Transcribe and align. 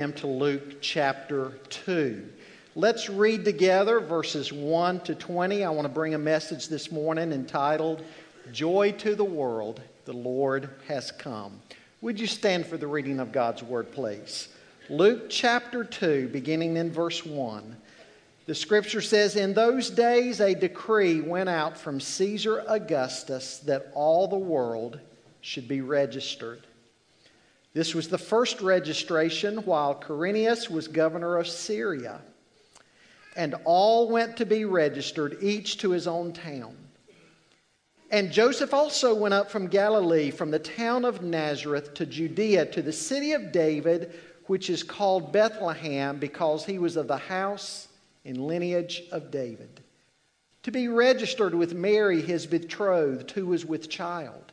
to 0.00 0.26
Luke 0.26 0.80
chapter 0.80 1.52
2. 1.70 2.28
Let's 2.74 3.08
read 3.08 3.44
together 3.44 4.00
verses 4.00 4.52
1 4.52 4.98
to 5.02 5.14
20. 5.14 5.62
I 5.62 5.70
want 5.70 5.86
to 5.86 5.88
bring 5.88 6.14
a 6.14 6.18
message 6.18 6.66
this 6.66 6.90
morning 6.90 7.30
entitled 7.30 8.02
Joy 8.50 8.90
to 8.98 9.14
the 9.14 9.22
World, 9.22 9.80
the 10.04 10.12
Lord 10.12 10.68
has 10.88 11.12
come. 11.12 11.60
Would 12.00 12.18
you 12.18 12.26
stand 12.26 12.66
for 12.66 12.76
the 12.76 12.88
reading 12.88 13.20
of 13.20 13.30
God's 13.30 13.62
word, 13.62 13.92
please? 13.92 14.48
Luke 14.90 15.30
chapter 15.30 15.84
2, 15.84 16.26
beginning 16.32 16.76
in 16.76 16.90
verse 16.90 17.24
1. 17.24 17.76
The 18.46 18.54
scripture 18.56 19.00
says, 19.00 19.36
In 19.36 19.54
those 19.54 19.90
days 19.90 20.40
a 20.40 20.56
decree 20.56 21.20
went 21.20 21.48
out 21.48 21.78
from 21.78 22.00
Caesar 22.00 22.64
Augustus 22.66 23.58
that 23.58 23.92
all 23.94 24.26
the 24.26 24.36
world 24.36 24.98
should 25.40 25.68
be 25.68 25.82
registered. 25.82 26.66
This 27.74 27.94
was 27.94 28.08
the 28.08 28.18
first 28.18 28.60
registration 28.60 29.58
while 29.58 29.96
Quirinius 29.96 30.70
was 30.70 30.88
governor 30.88 31.36
of 31.36 31.48
Syria. 31.48 32.20
And 33.36 33.56
all 33.64 34.08
went 34.08 34.36
to 34.36 34.46
be 34.46 34.64
registered, 34.64 35.38
each 35.42 35.78
to 35.78 35.90
his 35.90 36.06
own 36.06 36.32
town. 36.32 36.76
And 38.12 38.30
Joseph 38.30 38.72
also 38.72 39.12
went 39.12 39.34
up 39.34 39.50
from 39.50 39.66
Galilee, 39.66 40.30
from 40.30 40.52
the 40.52 40.58
town 40.60 41.04
of 41.04 41.22
Nazareth 41.22 41.94
to 41.94 42.06
Judea, 42.06 42.66
to 42.66 42.80
the 42.80 42.92
city 42.92 43.32
of 43.32 43.50
David, 43.50 44.14
which 44.46 44.70
is 44.70 44.84
called 44.84 45.32
Bethlehem, 45.32 46.20
because 46.20 46.64
he 46.64 46.78
was 46.78 46.96
of 46.96 47.08
the 47.08 47.16
house 47.16 47.88
and 48.24 48.46
lineage 48.46 49.02
of 49.10 49.32
David, 49.32 49.80
to 50.62 50.70
be 50.70 50.86
registered 50.86 51.56
with 51.56 51.74
Mary, 51.74 52.22
his 52.22 52.46
betrothed, 52.46 53.32
who 53.32 53.46
was 53.46 53.64
with 53.64 53.90
child. 53.90 54.52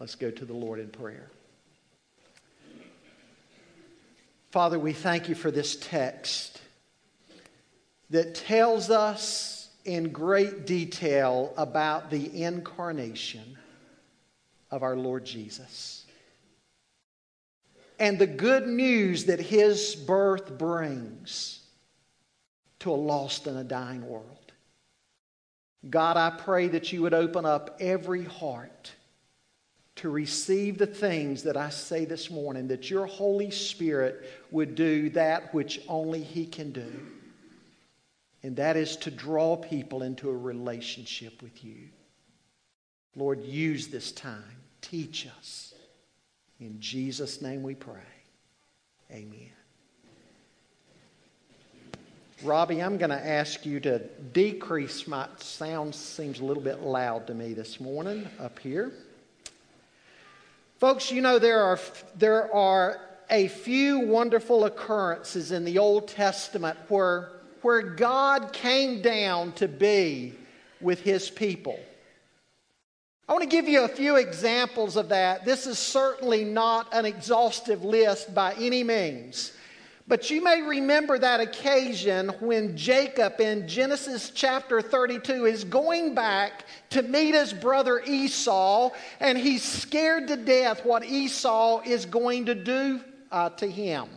Let's 0.00 0.14
go 0.14 0.30
to 0.30 0.44
the 0.46 0.54
Lord 0.54 0.80
in 0.80 0.88
prayer. 0.88 1.30
Father, 4.50 4.78
we 4.78 4.94
thank 4.94 5.28
you 5.28 5.34
for 5.34 5.50
this 5.50 5.76
text 5.76 6.58
that 8.08 8.34
tells 8.34 8.88
us 8.88 9.68
in 9.84 10.08
great 10.08 10.64
detail 10.64 11.52
about 11.58 12.10
the 12.10 12.42
incarnation 12.42 13.58
of 14.70 14.82
our 14.82 14.96
Lord 14.96 15.26
Jesus 15.26 16.06
and 17.98 18.18
the 18.18 18.26
good 18.26 18.66
news 18.66 19.26
that 19.26 19.38
his 19.38 19.94
birth 19.94 20.56
brings 20.56 21.60
to 22.78 22.90
a 22.90 22.96
lost 22.96 23.46
and 23.46 23.58
a 23.58 23.64
dying 23.64 24.08
world. 24.08 24.52
God, 25.90 26.16
I 26.16 26.30
pray 26.30 26.68
that 26.68 26.90
you 26.90 27.02
would 27.02 27.12
open 27.12 27.44
up 27.44 27.76
every 27.80 28.24
heart 28.24 28.92
to 30.00 30.08
receive 30.08 30.78
the 30.78 30.86
things 30.86 31.42
that 31.42 31.58
I 31.58 31.68
say 31.68 32.06
this 32.06 32.30
morning, 32.30 32.68
that 32.68 32.88
your 32.88 33.04
Holy 33.04 33.50
Spirit 33.50 34.24
would 34.50 34.74
do 34.74 35.10
that 35.10 35.52
which 35.52 35.82
only 35.88 36.22
He 36.22 36.46
can 36.46 36.72
do. 36.72 36.90
And 38.42 38.56
that 38.56 38.78
is 38.78 38.96
to 38.96 39.10
draw 39.10 39.56
people 39.56 40.02
into 40.02 40.30
a 40.30 40.36
relationship 40.36 41.42
with 41.42 41.62
you. 41.62 41.90
Lord, 43.14 43.44
use 43.44 43.88
this 43.88 44.10
time. 44.10 44.56
Teach 44.80 45.28
us. 45.38 45.74
In 46.58 46.80
Jesus' 46.80 47.42
name 47.42 47.62
we 47.62 47.74
pray. 47.74 48.00
Amen. 49.10 49.52
Robbie, 52.42 52.82
I'm 52.82 52.96
going 52.96 53.10
to 53.10 53.26
ask 53.26 53.66
you 53.66 53.80
to 53.80 53.98
decrease 54.32 55.06
my 55.06 55.28
sound 55.36 55.94
seems 55.94 56.40
a 56.40 56.44
little 56.44 56.62
bit 56.62 56.80
loud 56.80 57.26
to 57.26 57.34
me 57.34 57.52
this 57.52 57.78
morning 57.80 58.26
up 58.38 58.58
here. 58.58 58.94
Folks, 60.80 61.12
you 61.12 61.20
know 61.20 61.38
there 61.38 61.62
are, 61.62 61.78
there 62.16 62.54
are 62.54 63.02
a 63.28 63.48
few 63.48 64.00
wonderful 64.00 64.64
occurrences 64.64 65.52
in 65.52 65.66
the 65.66 65.76
Old 65.76 66.08
Testament 66.08 66.78
where, 66.88 67.32
where 67.60 67.82
God 67.82 68.54
came 68.54 69.02
down 69.02 69.52
to 69.52 69.68
be 69.68 70.32
with 70.80 71.02
his 71.02 71.28
people. 71.28 71.78
I 73.28 73.32
want 73.34 73.42
to 73.42 73.48
give 73.48 73.68
you 73.68 73.82
a 73.84 73.88
few 73.88 74.16
examples 74.16 74.96
of 74.96 75.10
that. 75.10 75.44
This 75.44 75.66
is 75.66 75.78
certainly 75.78 76.44
not 76.44 76.94
an 76.94 77.04
exhaustive 77.04 77.84
list 77.84 78.34
by 78.34 78.54
any 78.54 78.82
means. 78.82 79.52
But 80.10 80.28
you 80.28 80.42
may 80.42 80.60
remember 80.60 81.20
that 81.20 81.38
occasion 81.38 82.30
when 82.40 82.76
Jacob 82.76 83.38
in 83.38 83.68
Genesis 83.68 84.30
chapter 84.30 84.82
32 84.82 85.46
is 85.46 85.62
going 85.62 86.16
back 86.16 86.64
to 86.90 87.04
meet 87.04 87.36
his 87.36 87.52
brother 87.52 88.02
Esau, 88.04 88.90
and 89.20 89.38
he's 89.38 89.62
scared 89.62 90.26
to 90.26 90.36
death 90.36 90.84
what 90.84 91.04
Esau 91.04 91.82
is 91.86 92.06
going 92.06 92.46
to 92.46 92.56
do 92.56 93.00
uh, 93.30 93.50
to 93.50 93.70
him. 93.70 94.08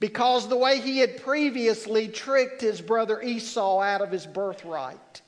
Because 0.00 0.48
the 0.48 0.56
way 0.56 0.80
he 0.80 0.96
had 0.96 1.22
previously 1.22 2.08
tricked 2.08 2.62
his 2.62 2.80
brother 2.80 3.20
Esau 3.20 3.82
out 3.82 4.00
of 4.00 4.10
his 4.10 4.26
birthright. 4.26 5.20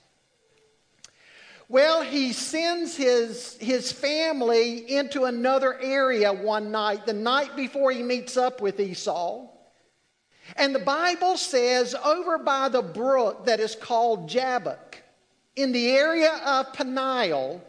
Well, 1.68 2.02
he 2.02 2.32
sends 2.32 2.96
his, 2.96 3.56
his 3.60 3.90
family 3.90 4.90
into 4.90 5.24
another 5.24 5.80
area 5.80 6.32
one 6.32 6.70
night, 6.70 7.06
the 7.06 7.12
night 7.12 7.56
before 7.56 7.90
he 7.90 8.02
meets 8.02 8.36
up 8.36 8.60
with 8.60 8.78
Esau. 8.78 9.48
And 10.54 10.72
the 10.72 10.80
Bible 10.80 11.36
says 11.36 11.94
over 11.94 12.38
by 12.38 12.68
the 12.68 12.82
brook 12.82 13.46
that 13.46 13.58
is 13.58 13.74
called 13.74 14.28
Jabbok, 14.28 15.02
in 15.56 15.72
the 15.72 15.90
area 15.90 16.40
of 16.44 16.72
Peniel, 16.72 17.60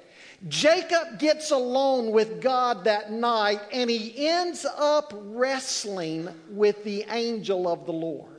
Jacob 0.48 1.18
gets 1.18 1.50
alone 1.50 2.12
with 2.12 2.42
God 2.42 2.84
that 2.84 3.12
night 3.12 3.62
and 3.74 3.90
he 3.90 4.28
ends 4.28 4.66
up 4.78 5.12
wrestling 5.16 6.30
with 6.52 6.84
the 6.84 7.06
angel 7.10 7.68
of 7.68 7.88
the 7.88 7.94
Lord. 7.94 8.37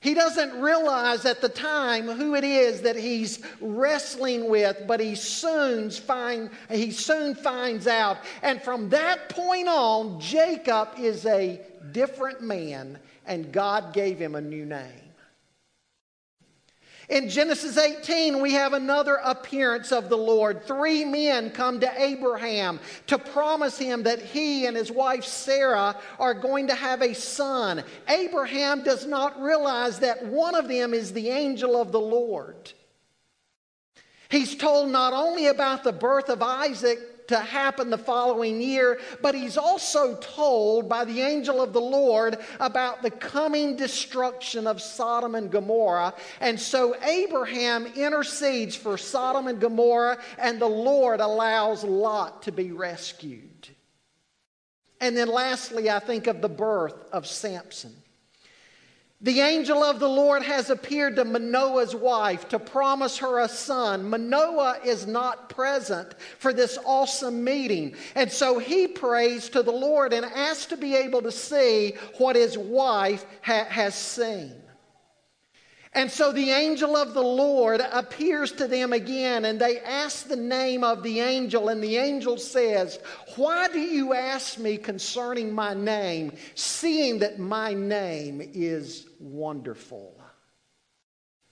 He 0.00 0.14
doesn't 0.14 0.58
realize 0.58 1.26
at 1.26 1.42
the 1.42 1.48
time 1.50 2.08
who 2.08 2.34
it 2.34 2.42
is 2.42 2.80
that 2.82 2.96
he's 2.96 3.40
wrestling 3.60 4.48
with, 4.48 4.84
but 4.86 4.98
he 4.98 5.14
soon, 5.14 5.90
find, 5.90 6.48
he 6.70 6.90
soon 6.90 7.34
finds 7.34 7.86
out. 7.86 8.16
And 8.42 8.62
from 8.62 8.88
that 8.90 9.28
point 9.28 9.68
on, 9.68 10.18
Jacob 10.18 10.88
is 10.98 11.26
a 11.26 11.60
different 11.92 12.40
man, 12.40 12.98
and 13.26 13.52
God 13.52 13.92
gave 13.92 14.18
him 14.18 14.36
a 14.36 14.40
new 14.40 14.64
name. 14.64 15.09
In 17.10 17.28
Genesis 17.28 17.76
18, 17.76 18.40
we 18.40 18.52
have 18.52 18.72
another 18.72 19.16
appearance 19.16 19.90
of 19.90 20.08
the 20.08 20.16
Lord. 20.16 20.64
Three 20.64 21.04
men 21.04 21.50
come 21.50 21.80
to 21.80 22.00
Abraham 22.00 22.78
to 23.08 23.18
promise 23.18 23.76
him 23.76 24.04
that 24.04 24.22
he 24.22 24.66
and 24.66 24.76
his 24.76 24.92
wife 24.92 25.24
Sarah 25.24 25.96
are 26.20 26.34
going 26.34 26.68
to 26.68 26.74
have 26.74 27.02
a 27.02 27.12
son. 27.12 27.82
Abraham 28.08 28.84
does 28.84 29.06
not 29.06 29.42
realize 29.42 29.98
that 29.98 30.24
one 30.24 30.54
of 30.54 30.68
them 30.68 30.94
is 30.94 31.12
the 31.12 31.30
angel 31.30 31.80
of 31.80 31.90
the 31.90 32.00
Lord. 32.00 32.72
He's 34.28 34.54
told 34.54 34.90
not 34.90 35.12
only 35.12 35.48
about 35.48 35.82
the 35.82 35.92
birth 35.92 36.28
of 36.28 36.40
Isaac, 36.40 37.00
to 37.30 37.38
happen 37.38 37.90
the 37.90 37.98
following 37.98 38.60
year, 38.60 38.98
but 39.22 39.34
he's 39.34 39.56
also 39.56 40.16
told 40.16 40.88
by 40.88 41.04
the 41.04 41.20
angel 41.20 41.62
of 41.62 41.72
the 41.72 41.80
Lord 41.80 42.38
about 42.58 43.02
the 43.02 43.10
coming 43.10 43.76
destruction 43.76 44.66
of 44.66 44.82
Sodom 44.82 45.36
and 45.36 45.48
Gomorrah. 45.50 46.12
And 46.40 46.58
so 46.58 46.96
Abraham 47.02 47.86
intercedes 47.86 48.74
for 48.74 48.98
Sodom 48.98 49.46
and 49.46 49.60
Gomorrah, 49.60 50.18
and 50.38 50.60
the 50.60 50.66
Lord 50.66 51.20
allows 51.20 51.84
Lot 51.84 52.42
to 52.42 52.52
be 52.52 52.72
rescued. 52.72 53.68
And 55.00 55.16
then 55.16 55.28
lastly, 55.28 55.88
I 55.88 56.00
think 56.00 56.26
of 56.26 56.42
the 56.42 56.48
birth 56.48 57.06
of 57.12 57.28
Samson. 57.28 57.94
The 59.22 59.40
angel 59.40 59.84
of 59.84 60.00
the 60.00 60.08
Lord 60.08 60.42
has 60.44 60.70
appeared 60.70 61.16
to 61.16 61.26
Manoah's 61.26 61.94
wife 61.94 62.48
to 62.48 62.58
promise 62.58 63.18
her 63.18 63.40
a 63.40 63.48
son. 63.48 64.08
Manoah 64.08 64.78
is 64.82 65.06
not 65.06 65.50
present 65.50 66.14
for 66.38 66.54
this 66.54 66.78
awesome 66.86 67.44
meeting. 67.44 67.96
And 68.14 68.32
so 68.32 68.58
he 68.58 68.86
prays 68.86 69.50
to 69.50 69.62
the 69.62 69.72
Lord 69.72 70.14
and 70.14 70.24
asks 70.24 70.66
to 70.66 70.78
be 70.78 70.96
able 70.96 71.20
to 71.22 71.32
see 71.32 71.96
what 72.16 72.34
his 72.34 72.56
wife 72.56 73.26
ha- 73.42 73.66
has 73.68 73.94
seen. 73.94 74.54
And 75.92 76.10
so 76.10 76.32
the 76.32 76.50
angel 76.52 76.96
of 76.96 77.12
the 77.12 77.22
Lord 77.22 77.82
appears 77.92 78.52
to 78.52 78.68
them 78.68 78.94
again, 78.94 79.44
and 79.44 79.60
they 79.60 79.80
ask 79.80 80.28
the 80.28 80.36
name 80.36 80.84
of 80.84 81.02
the 81.02 81.18
angel, 81.18 81.68
and 81.68 81.82
the 81.82 81.96
angel 81.96 82.38
says, 82.38 83.00
Why 83.34 83.66
do 83.68 83.80
you 83.80 84.14
ask 84.14 84.56
me 84.56 84.78
concerning 84.78 85.52
my 85.52 85.74
name, 85.74 86.32
seeing 86.54 87.18
that 87.18 87.40
my 87.40 87.74
name 87.74 88.40
is 88.54 89.09
wonderful? 89.20 90.20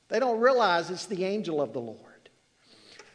They 0.09 0.19
don't 0.19 0.41
realize 0.41 0.91
it's 0.91 1.06
the 1.06 1.25
angel 1.25 1.61
of 1.61 1.73
the 1.73 1.81
Lord. 1.81 1.99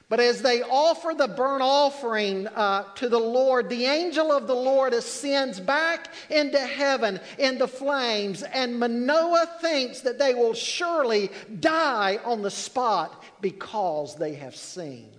But 0.10 0.20
as 0.20 0.44
they 0.44 0.62
offer 0.62 1.16
the 1.18 1.28
burnt 1.28 1.64
offering 1.64 2.46
uh, 2.46 2.84
to 2.96 3.10
the 3.10 3.20
Lord, 3.20 3.68
the 3.68 3.86
angel 3.86 4.32
of 4.32 4.46
the 4.46 4.56
Lord 4.56 4.94
ascends 4.94 5.60
back 5.60 6.10
into 6.30 6.60
heaven 6.60 7.20
in 7.40 7.58
the 7.58 7.68
flames, 7.68 8.44
and 8.44 8.80
Manoah 8.80 9.50
thinks 9.60 10.02
that 10.02 10.20
they 10.20 10.36
will 10.36 10.54
surely 10.54 11.32
die 11.60 12.20
on 12.26 12.44
the 12.44 12.52
spot 12.52 13.24
because 13.42 14.16
they 14.16 14.36
have 14.36 14.56
seen 14.56 15.10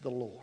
the 0.00 0.10
Lord. 0.10 0.41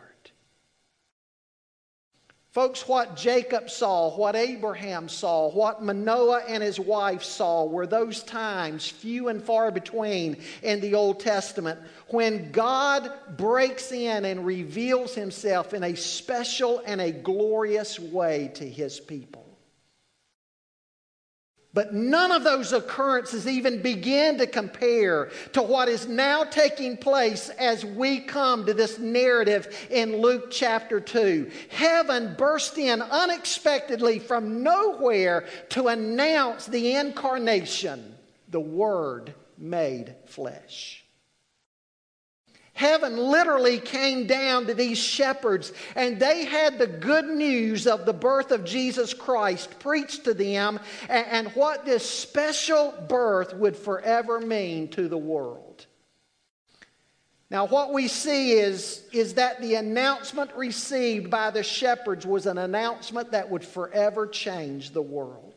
Folks, 2.52 2.88
what 2.88 3.16
Jacob 3.16 3.70
saw, 3.70 4.16
what 4.18 4.36
Abraham 4.36 5.08
saw, 5.08 5.52
what 5.52 5.84
Manoah 5.84 6.42
and 6.48 6.64
his 6.64 6.80
wife 6.80 7.22
saw 7.22 7.66
were 7.66 7.86
those 7.86 8.24
times, 8.24 8.88
few 8.88 9.28
and 9.28 9.44
far 9.44 9.70
between 9.70 10.36
in 10.64 10.82
the 10.82 10.96
Old 10.96 11.20
Testament, 11.20 11.80
when 12.08 12.52
God 12.52 13.12
breaks 13.38 13.92
in 13.92 14.26
and 14.26 14.48
reveals 14.48 15.14
himself 15.14 15.76
in 15.76 15.84
a 15.84 15.96
special 15.96 16.82
and 16.88 17.00
a 17.00 17.12
glorious 17.12 18.00
way 18.00 18.50
to 18.56 18.68
his 18.68 19.00
people. 19.00 19.49
But 21.74 21.94
none 21.94 22.32
of 22.32 22.44
those 22.44 22.74
occurrences 22.74 23.48
even 23.48 23.82
begin 23.82 24.40
to 24.40 24.48
compare 24.48 25.30
to 25.54 25.62
what 25.62 25.88
is 25.88 26.08
now 26.08 26.44
taking 26.44 26.98
place 26.98 27.50
as 27.50 27.86
we 27.86 28.22
come 28.22 28.66
to 28.66 28.74
this 28.74 28.98
narrative 28.98 29.88
in 29.92 30.20
Luke 30.20 30.50
chapter 30.50 31.00
2. 31.00 31.52
Heaven 31.70 32.34
burst 32.38 32.80
in 32.80 33.04
unexpectedly 33.04 34.18
from 34.18 34.64
nowhere 34.64 35.46
to 35.70 35.90
announce 35.90 36.66
the 36.66 36.96
incarnation, 36.96 38.16
the 38.48 38.60
Word 38.60 39.36
made 39.60 40.16
flesh. 40.26 41.06
Heaven 42.80 43.18
literally 43.18 43.78
came 43.78 44.26
down 44.26 44.68
to 44.68 44.74
these 44.74 44.98
shepherds, 44.98 45.74
and 45.98 46.18
they 46.18 46.46
had 46.46 46.80
the 46.80 46.88
good 46.88 47.26
news 47.26 47.86
of 47.86 48.06
the 48.06 48.14
birth 48.14 48.52
of 48.52 48.64
Jesus 48.64 49.14
Christ 49.14 49.80
preached 49.80 50.24
to 50.24 50.34
them 50.34 50.80
and, 51.10 51.28
and 51.28 51.48
what 51.56 51.84
this 51.84 52.10
special 52.10 52.94
birth 53.10 53.54
would 53.54 53.76
forever 53.76 54.40
mean 54.40 54.88
to 54.92 55.10
the 55.10 55.18
world. 55.18 55.88
Now, 57.50 57.68
what 57.68 57.92
we 57.92 58.08
see 58.08 58.54
is, 58.54 59.04
is 59.12 59.34
that 59.34 59.60
the 59.60 59.76
announcement 59.76 60.52
received 60.56 61.30
by 61.30 61.52
the 61.52 61.64
shepherds 61.64 62.26
was 62.26 62.46
an 62.46 62.58
announcement 62.58 63.32
that 63.32 63.50
would 63.50 63.66
forever 63.66 64.26
change 64.26 64.92
the 64.92 65.02
world. 65.02 65.49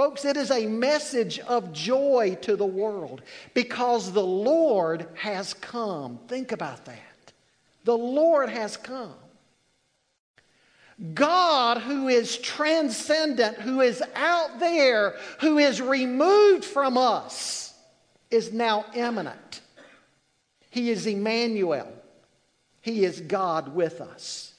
Folks, 0.00 0.24
it 0.24 0.38
is 0.38 0.50
a 0.50 0.66
message 0.66 1.40
of 1.40 1.74
joy 1.74 2.38
to 2.40 2.56
the 2.56 2.64
world 2.64 3.20
because 3.52 4.10
the 4.12 4.24
Lord 4.24 5.06
has 5.12 5.52
come. 5.52 6.18
Think 6.26 6.52
about 6.52 6.86
that. 6.86 7.32
The 7.84 7.98
Lord 7.98 8.48
has 8.48 8.78
come. 8.78 9.12
God, 11.12 11.82
who 11.82 12.08
is 12.08 12.38
transcendent, 12.38 13.58
who 13.58 13.82
is 13.82 14.02
out 14.14 14.58
there, 14.58 15.16
who 15.38 15.58
is 15.58 15.82
removed 15.82 16.64
from 16.64 16.96
us, 16.96 17.74
is 18.30 18.54
now 18.54 18.86
immanent. 18.94 19.60
He 20.70 20.88
is 20.88 21.06
Emmanuel. 21.06 21.92
He 22.80 23.04
is 23.04 23.20
God 23.20 23.74
with 23.74 24.00
us. 24.00 24.49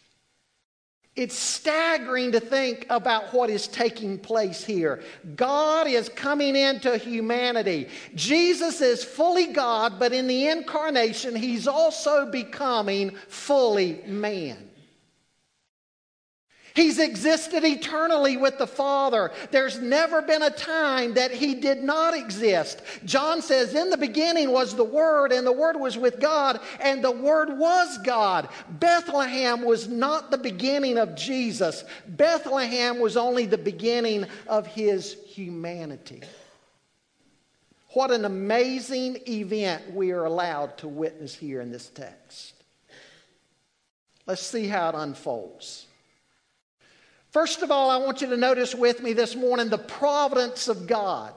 It's 1.15 1.37
staggering 1.37 2.31
to 2.31 2.39
think 2.39 2.85
about 2.89 3.33
what 3.33 3.49
is 3.49 3.67
taking 3.67 4.17
place 4.17 4.63
here. 4.63 5.03
God 5.35 5.87
is 5.87 6.07
coming 6.07 6.55
into 6.55 6.97
humanity. 6.97 7.89
Jesus 8.15 8.79
is 8.79 9.03
fully 9.03 9.47
God, 9.47 9.99
but 9.99 10.13
in 10.13 10.27
the 10.27 10.47
incarnation, 10.47 11.35
he's 11.35 11.67
also 11.67 12.31
becoming 12.31 13.11
fully 13.27 14.01
man. 14.05 14.70
He's 16.73 16.99
existed 16.99 17.63
eternally 17.65 18.37
with 18.37 18.57
the 18.57 18.67
Father. 18.67 19.31
There's 19.51 19.79
never 19.79 20.21
been 20.21 20.41
a 20.41 20.49
time 20.49 21.15
that 21.15 21.31
he 21.31 21.55
did 21.55 21.83
not 21.83 22.15
exist. 22.15 22.81
John 23.03 23.41
says, 23.41 23.75
In 23.75 23.89
the 23.89 23.97
beginning 23.97 24.51
was 24.51 24.75
the 24.75 24.83
Word, 24.83 25.31
and 25.31 25.45
the 25.45 25.51
Word 25.51 25.77
was 25.77 25.97
with 25.97 26.19
God, 26.19 26.59
and 26.79 27.03
the 27.03 27.11
Word 27.11 27.57
was 27.57 27.97
God. 27.99 28.47
Bethlehem 28.69 29.63
was 29.63 29.89
not 29.89 30.31
the 30.31 30.37
beginning 30.37 30.97
of 30.97 31.15
Jesus, 31.15 31.83
Bethlehem 32.07 32.99
was 32.99 33.17
only 33.17 33.45
the 33.45 33.57
beginning 33.57 34.25
of 34.47 34.65
his 34.67 35.17
humanity. 35.25 36.21
What 37.93 38.11
an 38.11 38.23
amazing 38.23 39.17
event 39.27 39.93
we 39.93 40.11
are 40.11 40.23
allowed 40.23 40.77
to 40.77 40.87
witness 40.87 41.35
here 41.35 41.59
in 41.59 41.71
this 41.71 41.89
text. 41.89 42.53
Let's 44.25 44.41
see 44.41 44.67
how 44.67 44.89
it 44.89 44.95
unfolds. 44.95 45.87
First 47.31 47.61
of 47.61 47.71
all, 47.71 47.89
I 47.89 47.97
want 47.97 48.21
you 48.21 48.27
to 48.27 48.37
notice 48.37 48.75
with 48.75 49.01
me 49.01 49.13
this 49.13 49.35
morning 49.37 49.69
the 49.69 49.77
providence 49.77 50.67
of 50.67 50.85
God. 50.85 51.33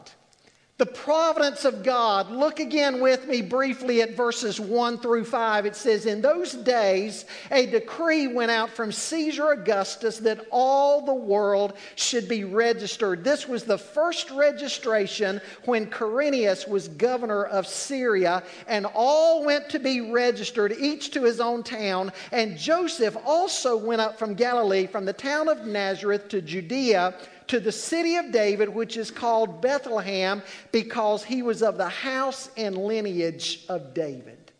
The 0.76 0.86
providence 0.86 1.64
of 1.64 1.84
God. 1.84 2.32
Look 2.32 2.58
again 2.58 3.00
with 3.00 3.28
me 3.28 3.42
briefly 3.42 4.02
at 4.02 4.16
verses 4.16 4.58
1 4.58 4.98
through 4.98 5.24
5. 5.24 5.66
It 5.66 5.76
says, 5.76 6.04
In 6.04 6.20
those 6.20 6.52
days, 6.52 7.26
a 7.52 7.66
decree 7.66 8.26
went 8.26 8.50
out 8.50 8.70
from 8.70 8.90
Caesar 8.90 9.52
Augustus 9.52 10.18
that 10.18 10.44
all 10.50 11.00
the 11.00 11.14
world 11.14 11.74
should 11.94 12.28
be 12.28 12.42
registered. 12.42 13.22
This 13.22 13.46
was 13.46 13.62
the 13.62 13.78
first 13.78 14.32
registration 14.32 15.40
when 15.64 15.86
Quirinius 15.86 16.66
was 16.66 16.88
governor 16.88 17.44
of 17.44 17.68
Syria, 17.68 18.42
and 18.66 18.84
all 18.94 19.44
went 19.44 19.68
to 19.68 19.78
be 19.78 20.10
registered, 20.10 20.74
each 20.80 21.12
to 21.12 21.22
his 21.22 21.40
own 21.40 21.62
town. 21.62 22.10
And 22.32 22.58
Joseph 22.58 23.16
also 23.24 23.76
went 23.76 24.00
up 24.00 24.18
from 24.18 24.34
Galilee, 24.34 24.88
from 24.88 25.04
the 25.04 25.12
town 25.12 25.48
of 25.48 25.66
Nazareth 25.66 26.26
to 26.30 26.42
Judea 26.42 27.14
to 27.48 27.60
the 27.60 27.72
city 27.72 28.16
of 28.16 28.32
David, 28.32 28.68
which 28.68 28.96
is 28.96 29.10
called 29.10 29.60
Bethlehem, 29.60 30.42
because 30.72 31.24
he 31.24 31.42
was 31.42 31.62
of 31.62 31.76
the 31.76 31.88
house 31.88 32.50
and 32.56 32.76
lineage 32.76 33.64
of 33.68 33.94
David. 33.94 34.52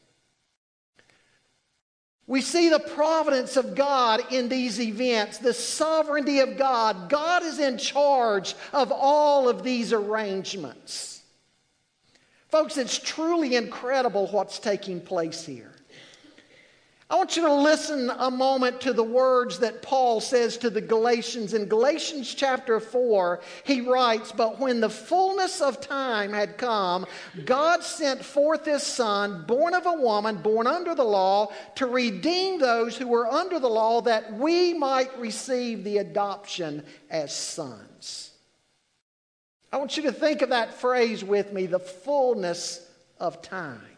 We 2.27 2.41
see 2.41 2.71
the 2.71 2.81
providence 2.81 3.57
of 3.59 3.75
God 3.75 4.33
in 4.33 4.49
these 4.49 4.81
events, 4.81 5.39
the 5.39 5.53
sovereignty 5.53 6.41
of 6.41 6.57
God. 6.57 7.11
God 7.11 7.43
is 7.43 7.59
in 7.59 7.77
charge 7.77 8.55
of 8.73 8.91
all 8.91 9.49
of 9.49 9.63
these 9.63 9.93
arrangements. 9.93 11.23
Folks, 12.49 12.79
it's 12.79 12.99
truly 12.99 13.57
incredible 13.57 14.29
what's 14.29 14.59
taking 14.59 15.01
place 15.01 15.45
here. 15.45 15.74
I 17.11 17.17
want 17.17 17.37
you 17.37 17.43
to 17.43 17.53
listen 17.53 18.11
a 18.11 18.31
moment 18.31 18.81
to 18.83 18.95
the 18.95 19.05
words 19.05 19.59
that 19.59 19.83
Paul 19.83 20.23
says 20.23 20.57
to 20.59 20.71
the 20.71 20.81
Galatians. 20.81 21.53
In 21.53 21.67
Galatians 21.67 22.35
chapter 22.35 22.81
4, 22.81 23.41
he 23.65 23.83
writes, 23.83 24.33
But 24.33 24.59
when 24.59 24.81
the 24.81 24.89
fullness 24.89 25.61
of 25.61 25.83
time 25.83 26.33
had 26.33 26.57
come, 26.57 27.05
God 27.45 27.85
sent 27.85 28.25
forth 28.25 28.65
his 28.65 28.83
Son, 28.83 29.45
born 29.47 29.75
of 29.75 29.85
a 29.85 29.93
woman, 29.93 30.39
born 30.39 30.67
under 30.67 30.95
the 30.95 31.05
law, 31.05 31.53
to 31.75 31.87
redeem 31.87 32.59
those 32.59 32.97
who 32.97 33.07
were 33.07 33.27
under 33.27 33.61
the 33.61 33.69
law, 33.69 34.01
that 34.01 34.33
we 34.33 34.73
might 34.73 35.17
receive 35.19 35.85
the 35.85 35.99
adoption 35.99 36.83
as 37.11 37.37
sons. 37.37 38.31
I 39.71 39.77
want 39.77 39.99
you 39.99 40.05
to 40.05 40.13
think 40.13 40.41
of 40.41 40.49
that 40.51 40.73
phrase 40.73 41.23
with 41.23 41.53
me 41.53 41.67
the 41.67 41.81
fullness 41.81 42.89
of 43.21 43.43
time. 43.43 43.94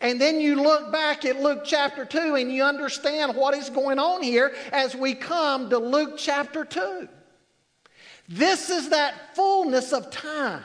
And 0.00 0.20
then 0.20 0.40
you 0.40 0.56
look 0.62 0.92
back 0.92 1.24
at 1.24 1.40
Luke 1.40 1.62
chapter 1.64 2.04
2 2.04 2.34
and 2.34 2.52
you 2.52 2.62
understand 2.64 3.34
what 3.34 3.54
is 3.54 3.70
going 3.70 3.98
on 3.98 4.22
here 4.22 4.54
as 4.72 4.94
we 4.94 5.14
come 5.14 5.70
to 5.70 5.78
Luke 5.78 6.14
chapter 6.16 6.64
2. 6.64 7.08
This 8.28 8.70
is 8.70 8.90
that 8.90 9.34
fullness 9.34 9.92
of 9.92 10.10
time 10.10 10.62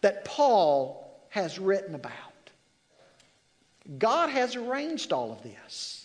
that 0.00 0.24
Paul 0.24 1.24
has 1.28 1.58
written 1.58 1.94
about. 1.94 2.12
God 3.98 4.30
has 4.30 4.56
arranged 4.56 5.12
all 5.12 5.32
of 5.32 5.42
this. 5.42 5.99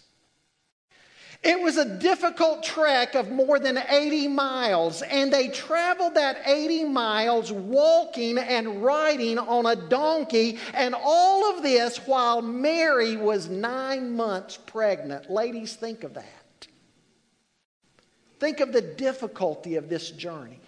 It 1.45 1.61
was 1.61 1.77
a 1.77 1.85
difficult 1.85 2.63
trek 2.63 3.13
of 3.13 3.29
more 3.29 3.59
than 3.59 3.77
80 3.77 4.29
miles, 4.29 5.03
and 5.03 5.31
they 5.31 5.49
traveled 5.49 6.15
that 6.15 6.41
80 6.43 6.85
miles 6.85 7.51
walking 7.51 8.39
and 8.39 8.83
riding 8.83 9.37
on 9.37 9.67
a 9.67 9.75
donkey, 9.75 10.57
and 10.73 10.95
all 10.97 11.55
of 11.55 11.61
this 11.61 11.97
while 12.07 12.41
Mary 12.41 13.15
was 13.15 13.47
nine 13.47 14.15
months 14.15 14.57
pregnant. 14.57 15.29
Ladies, 15.29 15.75
think 15.75 16.03
of 16.03 16.15
that. 16.15 16.67
Think 18.39 18.59
of 18.59 18.73
the 18.73 18.81
difficulty 18.81 19.75
of 19.75 19.87
this 19.87 20.09
journey. 20.09 20.59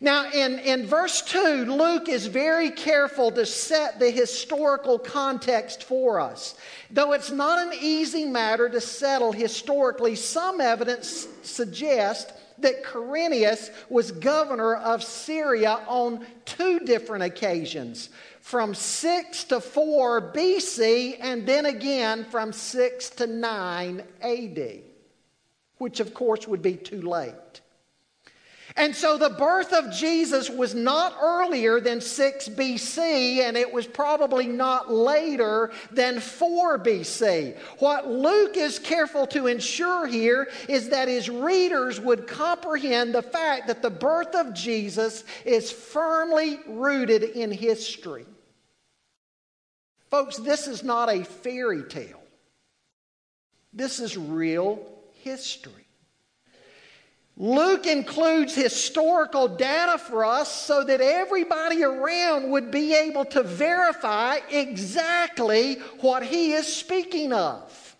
Now, 0.00 0.30
in, 0.30 0.58
in 0.58 0.86
verse 0.86 1.22
2, 1.22 1.64
Luke 1.64 2.08
is 2.08 2.26
very 2.26 2.70
careful 2.70 3.30
to 3.32 3.46
set 3.46 3.98
the 3.98 4.10
historical 4.10 4.98
context 4.98 5.84
for 5.84 6.20
us. 6.20 6.54
Though 6.90 7.12
it's 7.12 7.30
not 7.30 7.66
an 7.66 7.72
easy 7.80 8.26
matter 8.26 8.68
to 8.68 8.80
settle 8.80 9.32
historically, 9.32 10.14
some 10.14 10.60
evidence 10.60 11.26
suggests 11.42 12.32
that 12.58 12.84
Quirinius 12.84 13.70
was 13.88 14.12
governor 14.12 14.76
of 14.76 15.02
Syria 15.02 15.80
on 15.86 16.26
two 16.44 16.80
different 16.80 17.24
occasions 17.24 18.10
from 18.40 18.74
6 18.74 19.44
to 19.44 19.60
4 19.60 20.32
BC, 20.32 21.16
and 21.20 21.46
then 21.46 21.66
again 21.66 22.24
from 22.24 22.52
6 22.52 23.10
to 23.10 23.26
9 23.26 24.02
AD, 24.22 24.82
which 25.78 26.00
of 26.00 26.14
course 26.14 26.46
would 26.46 26.62
be 26.62 26.76
too 26.76 27.02
late. 27.02 27.60
And 28.78 28.94
so 28.94 29.16
the 29.16 29.30
birth 29.30 29.72
of 29.72 29.90
Jesus 29.90 30.50
was 30.50 30.74
not 30.74 31.16
earlier 31.20 31.80
than 31.80 32.02
6 32.02 32.50
BC, 32.50 33.38
and 33.38 33.56
it 33.56 33.72
was 33.72 33.86
probably 33.86 34.46
not 34.46 34.92
later 34.92 35.72
than 35.90 36.20
4 36.20 36.78
BC. 36.80 37.56
What 37.78 38.06
Luke 38.06 38.58
is 38.58 38.78
careful 38.78 39.26
to 39.28 39.46
ensure 39.46 40.06
here 40.06 40.48
is 40.68 40.90
that 40.90 41.08
his 41.08 41.30
readers 41.30 41.98
would 41.98 42.26
comprehend 42.26 43.14
the 43.14 43.22
fact 43.22 43.68
that 43.68 43.80
the 43.80 43.88
birth 43.88 44.34
of 44.34 44.52
Jesus 44.52 45.24
is 45.46 45.72
firmly 45.72 46.60
rooted 46.66 47.22
in 47.22 47.50
history. 47.50 48.26
Folks, 50.10 50.36
this 50.36 50.66
is 50.66 50.84
not 50.84 51.08
a 51.08 51.24
fairy 51.24 51.82
tale, 51.82 52.22
this 53.72 54.00
is 54.00 54.18
real 54.18 54.86
history. 55.22 55.85
Luke 57.38 57.86
includes 57.86 58.54
historical 58.54 59.46
data 59.46 59.98
for 59.98 60.24
us 60.24 60.50
so 60.50 60.82
that 60.84 61.02
everybody 61.02 61.84
around 61.84 62.50
would 62.50 62.70
be 62.70 62.94
able 62.94 63.26
to 63.26 63.42
verify 63.42 64.38
exactly 64.50 65.74
what 66.00 66.22
he 66.22 66.54
is 66.54 66.66
speaking 66.66 67.34
of. 67.34 67.96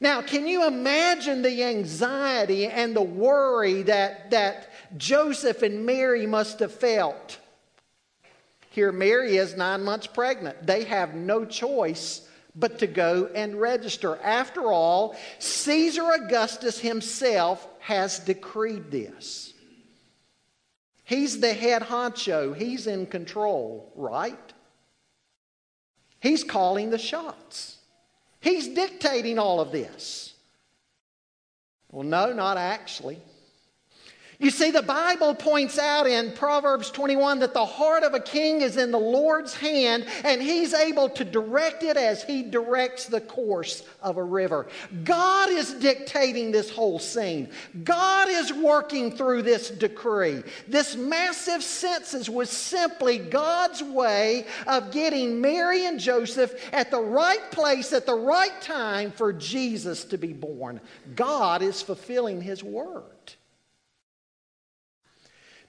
Now, 0.00 0.22
can 0.22 0.46
you 0.46 0.68
imagine 0.68 1.42
the 1.42 1.64
anxiety 1.64 2.68
and 2.68 2.94
the 2.94 3.02
worry 3.02 3.82
that, 3.82 4.30
that 4.30 4.68
Joseph 4.96 5.62
and 5.62 5.84
Mary 5.84 6.26
must 6.26 6.60
have 6.60 6.72
felt? 6.72 7.38
Here, 8.70 8.92
Mary 8.92 9.36
is 9.36 9.56
nine 9.56 9.82
months 9.82 10.06
pregnant. 10.06 10.64
They 10.64 10.84
have 10.84 11.16
no 11.16 11.44
choice 11.44 12.27
but 12.58 12.80
to 12.80 12.86
go 12.86 13.30
and 13.34 13.60
register. 13.60 14.16
After 14.22 14.72
all, 14.72 15.16
Caesar 15.38 16.10
Augustus 16.10 16.78
himself 16.78 17.66
has 17.80 18.18
decreed 18.18 18.90
this. 18.90 19.52
He's 21.04 21.40
the 21.40 21.54
head 21.54 21.82
honcho, 21.82 22.54
he's 22.54 22.86
in 22.86 23.06
control, 23.06 23.92
right? 23.94 24.36
He's 26.20 26.44
calling 26.44 26.90
the 26.90 26.98
shots. 26.98 27.78
He's 28.40 28.68
dictating 28.68 29.38
all 29.38 29.60
of 29.60 29.72
this. 29.72 30.34
Well, 31.90 32.04
no, 32.04 32.32
not 32.32 32.58
actually. 32.58 33.18
You 34.40 34.50
see, 34.50 34.70
the 34.70 34.82
Bible 34.82 35.34
points 35.34 35.80
out 35.80 36.06
in 36.06 36.30
Proverbs 36.30 36.92
21 36.92 37.40
that 37.40 37.54
the 37.54 37.66
heart 37.66 38.04
of 38.04 38.14
a 38.14 38.20
king 38.20 38.60
is 38.60 38.76
in 38.76 38.92
the 38.92 38.98
Lord's 38.98 39.52
hand, 39.52 40.06
and 40.22 40.40
he's 40.40 40.72
able 40.72 41.08
to 41.10 41.24
direct 41.24 41.82
it 41.82 41.96
as 41.96 42.22
he 42.22 42.44
directs 42.44 43.06
the 43.06 43.20
course 43.20 43.82
of 44.00 44.16
a 44.16 44.22
river. 44.22 44.68
God 45.02 45.50
is 45.50 45.74
dictating 45.74 46.52
this 46.52 46.70
whole 46.70 47.00
scene. 47.00 47.50
God 47.82 48.28
is 48.28 48.52
working 48.52 49.10
through 49.10 49.42
this 49.42 49.70
decree. 49.70 50.44
This 50.68 50.94
massive 50.94 51.64
census 51.64 52.28
was 52.28 52.48
simply 52.48 53.18
God's 53.18 53.82
way 53.82 54.46
of 54.68 54.92
getting 54.92 55.40
Mary 55.40 55.84
and 55.84 55.98
Joseph 55.98 56.54
at 56.72 56.92
the 56.92 57.00
right 57.00 57.50
place 57.50 57.92
at 57.92 58.06
the 58.06 58.14
right 58.14 58.60
time 58.60 59.10
for 59.10 59.32
Jesus 59.32 60.04
to 60.04 60.16
be 60.16 60.32
born. 60.32 60.80
God 61.16 61.60
is 61.60 61.82
fulfilling 61.82 62.40
his 62.40 62.62
word. 62.62 63.02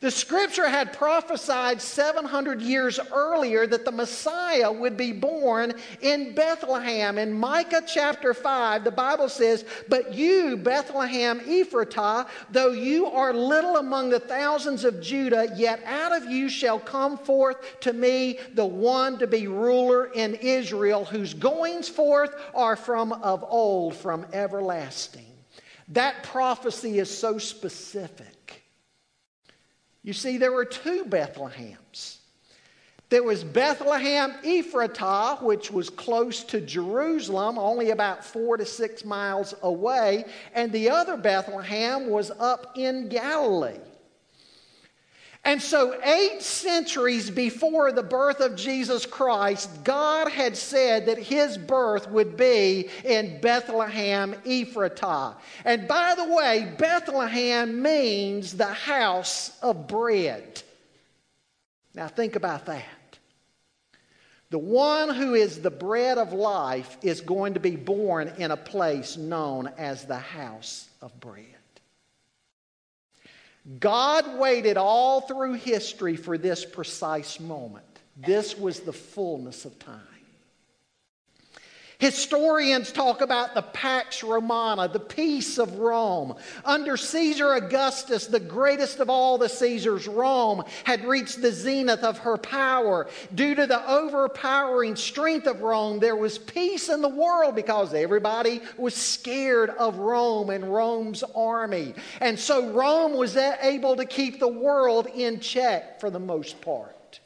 The 0.01 0.11
scripture 0.11 0.69
had 0.69 0.93
prophesied 0.93 1.81
700 1.81 2.61
years 2.61 3.01
earlier 3.11 3.67
that 3.67 3.83
the 3.83 3.91
Messiah 3.91 4.71
would 4.71 4.95
be 4.95 5.11
born 5.11 5.73
in 5.99 6.33
Bethlehem. 6.33 7.17
In 7.17 7.33
Micah 7.33 7.83
chapter 7.85 8.33
5, 8.33 8.85
the 8.85 8.91
Bible 8.91 9.27
says, 9.27 9.65
But 9.89 10.13
you, 10.13 10.55
Bethlehem 10.55 11.41
Ephratah, 11.41 12.29
though 12.49 12.71
you 12.71 13.07
are 13.07 13.33
little 13.33 13.75
among 13.75 14.09
the 14.09 14.21
thousands 14.21 14.85
of 14.85 15.01
Judah, 15.01 15.51
yet 15.57 15.83
out 15.85 16.15
of 16.15 16.31
you 16.31 16.47
shall 16.47 16.79
come 16.79 17.17
forth 17.17 17.81
to 17.81 17.91
me 17.91 18.39
the 18.53 18.65
one 18.65 19.19
to 19.19 19.27
be 19.27 19.47
ruler 19.47 20.05
in 20.13 20.35
Israel, 20.35 21.03
whose 21.03 21.33
goings 21.33 21.89
forth 21.89 22.33
are 22.55 22.77
from 22.77 23.11
of 23.11 23.43
old, 23.45 23.95
from 23.95 24.25
everlasting. 24.31 25.25
That 25.89 26.23
prophecy 26.23 26.99
is 26.99 27.15
so 27.15 27.37
specific. 27.37 28.38
You 30.03 30.13
see, 30.13 30.37
there 30.37 30.51
were 30.51 30.65
two 30.65 31.05
Bethlehems. 31.05 32.17
There 33.09 33.23
was 33.23 33.43
Bethlehem 33.43 34.33
Ephratah, 34.43 35.41
which 35.41 35.71
was 35.71 35.89
close 35.89 36.43
to 36.45 36.61
Jerusalem, 36.61 37.57
only 37.57 37.89
about 37.89 38.23
four 38.23 38.55
to 38.55 38.65
six 38.65 39.03
miles 39.03 39.55
away, 39.63 40.25
and 40.53 40.71
the 40.71 40.91
other 40.91 41.17
Bethlehem 41.17 42.09
was 42.09 42.31
up 42.39 42.77
in 42.77 43.09
Galilee. 43.09 43.79
And 45.45 45.61
so, 45.61 45.97
eight 46.03 46.41
centuries 46.41 47.29
before 47.29 47.91
the 47.91 48.03
birth 48.03 48.41
of 48.41 48.55
Jesus 48.55 49.05
Christ, 49.05 49.83
God 49.85 50.29
had 50.29 50.57
said 50.57 51.05
that 51.05 51.17
his 51.17 51.57
birth 51.57 52.09
would 52.09 52.35
be 52.35 52.89
in 53.05 53.39
Bethlehem 53.39 54.33
Ephratah. 54.45 55.37
And 55.63 55.87
by 55.87 56.13
the 56.15 56.25
way, 56.25 56.73
Bethlehem 56.77 57.81
means 57.81 58.57
the 58.57 58.65
house 58.65 59.57
of 59.61 59.87
bread. 59.87 60.61
Now, 61.95 62.09
think 62.09 62.35
about 62.35 62.65
that. 62.65 62.85
The 64.49 64.59
one 64.59 65.13
who 65.13 65.35
is 65.35 65.61
the 65.61 65.71
bread 65.71 66.17
of 66.17 66.33
life 66.33 66.97
is 67.01 67.21
going 67.21 67.53
to 67.53 67.59
be 67.59 67.75
born 67.75 68.33
in 68.37 68.51
a 68.51 68.57
place 68.57 69.15
known 69.15 69.67
as 69.77 70.05
the 70.05 70.17
house 70.17 70.89
of 71.01 71.17
bread. 71.19 71.58
God 73.77 74.39
waited 74.39 74.77
all 74.77 75.21
through 75.21 75.53
history 75.53 76.15
for 76.15 76.37
this 76.37 76.65
precise 76.65 77.39
moment. 77.39 77.85
This 78.17 78.57
was 78.57 78.79
the 78.79 78.93
fullness 78.93 79.65
of 79.65 79.77
time. 79.77 80.01
Historians 81.99 82.93
talk 82.93 83.19
about 83.19 83.53
the 83.53 83.61
Pax 83.61 84.23
Romana, 84.23 84.87
the 84.87 85.01
peace 85.01 85.57
of 85.57 85.79
Rome. 85.79 86.33
Under 86.63 86.95
Caesar 86.95 87.55
Augustus, 87.55 88.25
the 88.25 88.39
greatest 88.39 89.01
of 89.01 89.09
all 89.09 89.37
the 89.37 89.49
Caesars, 89.49 90.07
Rome 90.07 90.63
had 90.85 91.03
reached 91.03 91.41
the 91.41 91.51
zenith 91.51 92.05
of 92.05 92.19
her 92.19 92.37
power. 92.37 93.09
Due 93.35 93.53
to 93.53 93.67
the 93.67 93.85
overpowering 93.91 94.95
strength 94.95 95.45
of 95.45 95.59
Rome, 95.59 95.99
there 95.99 96.15
was 96.15 96.37
peace 96.37 96.87
in 96.87 97.01
the 97.01 97.09
world 97.09 97.53
because 97.53 97.93
everybody 97.93 98.61
was 98.77 98.95
scared 98.95 99.69
of 99.71 99.97
Rome 99.97 100.51
and 100.51 100.73
Rome's 100.73 101.23
army. 101.35 101.95
And 102.21 102.39
so 102.39 102.71
Rome 102.71 103.17
was 103.17 103.35
able 103.35 103.97
to 103.97 104.05
keep 104.05 104.39
the 104.39 104.47
world 104.47 105.07
in 105.07 105.41
check 105.41 105.99
for 105.99 106.09
the 106.09 106.17
most 106.17 106.61
part. 106.61 107.19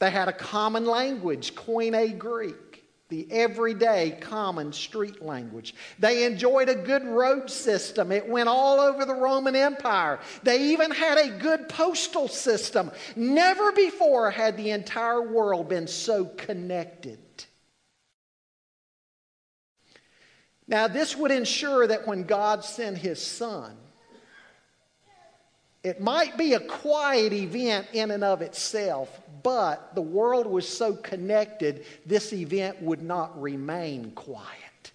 They 0.00 0.10
had 0.10 0.28
a 0.28 0.32
common 0.32 0.86
language, 0.86 1.54
Koine 1.54 2.18
Greek 2.18 2.65
the 3.08 3.30
everyday 3.30 4.18
common 4.20 4.72
street 4.72 5.22
language. 5.22 5.74
They 5.98 6.24
enjoyed 6.24 6.68
a 6.68 6.74
good 6.74 7.04
road 7.04 7.48
system. 7.48 8.10
It 8.10 8.28
went 8.28 8.48
all 8.48 8.80
over 8.80 9.04
the 9.04 9.14
Roman 9.14 9.54
Empire. 9.54 10.18
They 10.42 10.72
even 10.72 10.90
had 10.90 11.18
a 11.18 11.38
good 11.38 11.68
postal 11.68 12.26
system. 12.26 12.90
Never 13.14 13.70
before 13.72 14.30
had 14.30 14.56
the 14.56 14.70
entire 14.70 15.22
world 15.22 15.68
been 15.68 15.86
so 15.86 16.24
connected. 16.24 17.18
Now, 20.66 20.88
this 20.88 21.16
would 21.16 21.30
ensure 21.30 21.86
that 21.86 22.08
when 22.08 22.24
God 22.24 22.64
sent 22.64 22.98
his 22.98 23.22
son, 23.22 23.76
it 25.84 26.00
might 26.00 26.36
be 26.36 26.54
a 26.54 26.60
quiet 26.60 27.32
event 27.32 27.86
in 27.92 28.10
and 28.10 28.24
of 28.24 28.42
itself, 28.42 29.20
but 29.46 29.94
the 29.94 30.02
world 30.02 30.44
was 30.44 30.68
so 30.68 30.92
connected, 30.92 31.86
this 32.04 32.32
event 32.32 32.82
would 32.82 33.00
not 33.00 33.40
remain 33.40 34.10
quiet. 34.10 34.90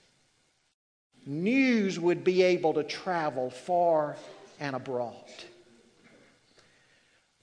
News 1.25 1.97
would 1.97 2.25
be 2.25 2.41
able 2.41 2.73
to 2.73 2.83
travel 2.83 3.49
far 3.49 4.17
and 4.59 4.75
abroad. 4.75 5.15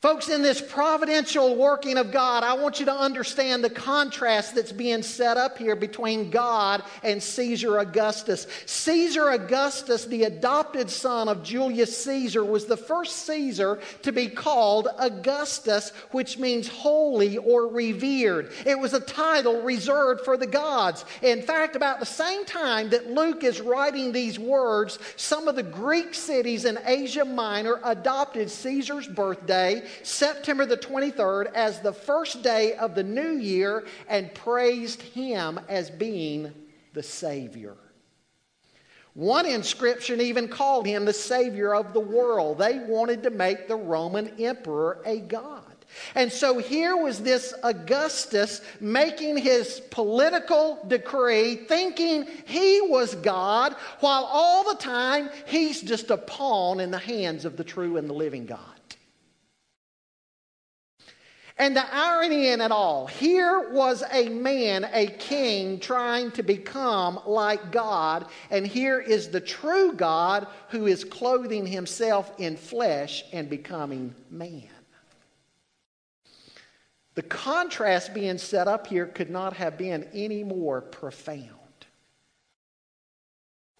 Folks, 0.00 0.28
in 0.28 0.42
this 0.42 0.60
providential 0.60 1.56
working 1.56 1.98
of 1.98 2.12
God, 2.12 2.44
I 2.44 2.54
want 2.54 2.78
you 2.78 2.86
to 2.86 2.94
understand 2.94 3.64
the 3.64 3.70
contrast 3.70 4.54
that's 4.54 4.70
being 4.70 5.02
set 5.02 5.36
up 5.36 5.58
here 5.58 5.74
between 5.74 6.30
God 6.30 6.84
and 7.02 7.20
Caesar 7.20 7.78
Augustus. 7.78 8.46
Caesar 8.66 9.30
Augustus, 9.30 10.04
the 10.04 10.22
adopted 10.22 10.88
son 10.88 11.28
of 11.28 11.42
Julius 11.42 12.04
Caesar, 12.04 12.44
was 12.44 12.66
the 12.66 12.76
first 12.76 13.26
Caesar 13.26 13.80
to 14.02 14.12
be 14.12 14.28
called 14.28 14.86
Augustus, 15.00 15.90
which 16.12 16.38
means 16.38 16.68
holy 16.68 17.36
or 17.36 17.66
revered. 17.66 18.52
It 18.64 18.78
was 18.78 18.94
a 18.94 19.00
title 19.00 19.62
reserved 19.62 20.20
for 20.24 20.36
the 20.36 20.46
gods. 20.46 21.04
In 21.22 21.42
fact, 21.42 21.74
about 21.74 21.98
the 21.98 22.06
same 22.06 22.44
time 22.44 22.90
that 22.90 23.10
Luke 23.10 23.42
is 23.42 23.60
writing 23.60 24.12
these 24.12 24.38
words, 24.38 25.00
some 25.16 25.48
of 25.48 25.56
the 25.56 25.64
Greek 25.64 26.14
cities 26.14 26.66
in 26.66 26.78
Asia 26.86 27.24
Minor 27.24 27.80
adopted 27.82 28.48
Caesar's 28.48 29.08
birthday 29.08 29.82
September 30.02 30.66
the 30.66 30.76
23rd 30.76 31.52
as 31.54 31.80
the 31.80 31.92
first 31.92 32.42
day 32.42 32.74
of 32.74 32.94
the 32.94 33.02
new 33.02 33.36
year 33.38 33.86
and 34.08 34.34
praised 34.34 35.02
him 35.02 35.60
as 35.68 35.90
being 35.90 36.52
the 36.94 37.02
Savior. 37.02 37.76
One 39.14 39.46
inscription 39.46 40.20
even 40.20 40.48
called 40.48 40.86
him 40.86 41.04
the 41.04 41.12
Savior 41.12 41.74
of 41.74 41.92
the 41.92 42.00
world. 42.00 42.58
They 42.58 42.78
wanted 42.78 43.24
to 43.24 43.30
make 43.30 43.66
the 43.66 43.76
Roman 43.76 44.28
emperor 44.40 45.02
a 45.04 45.18
god. 45.18 45.64
And 46.14 46.30
so 46.30 46.58
here 46.58 46.96
was 46.96 47.20
this 47.20 47.54
Augustus 47.62 48.60
making 48.80 49.38
his 49.38 49.80
political 49.90 50.78
decree, 50.86 51.56
thinking 51.56 52.26
he 52.46 52.80
was 52.80 53.14
God, 53.16 53.74
while 54.00 54.24
all 54.24 54.68
the 54.68 54.78
time 54.78 55.30
he's 55.46 55.80
just 55.80 56.10
a 56.10 56.16
pawn 56.16 56.80
in 56.80 56.90
the 56.90 56.98
hands 56.98 57.44
of 57.44 57.56
the 57.56 57.64
true 57.64 57.96
and 57.96 58.08
the 58.08 58.14
living 58.14 58.46
God. 58.46 58.77
And 61.60 61.74
the 61.74 61.92
irony 61.92 62.48
in 62.48 62.60
it 62.60 62.70
all 62.70 63.08
here 63.08 63.70
was 63.70 64.04
a 64.12 64.28
man, 64.28 64.88
a 64.92 65.08
king, 65.08 65.80
trying 65.80 66.30
to 66.32 66.44
become 66.44 67.18
like 67.26 67.72
God, 67.72 68.26
and 68.50 68.64
here 68.64 69.00
is 69.00 69.28
the 69.28 69.40
true 69.40 69.92
God 69.92 70.46
who 70.68 70.86
is 70.86 71.02
clothing 71.02 71.66
himself 71.66 72.32
in 72.38 72.56
flesh 72.56 73.24
and 73.32 73.50
becoming 73.50 74.14
man. 74.30 74.68
The 77.14 77.22
contrast 77.22 78.14
being 78.14 78.38
set 78.38 78.68
up 78.68 78.86
here 78.86 79.06
could 79.06 79.28
not 79.28 79.54
have 79.54 79.76
been 79.76 80.06
any 80.14 80.44
more 80.44 80.80
profound. 80.80 81.57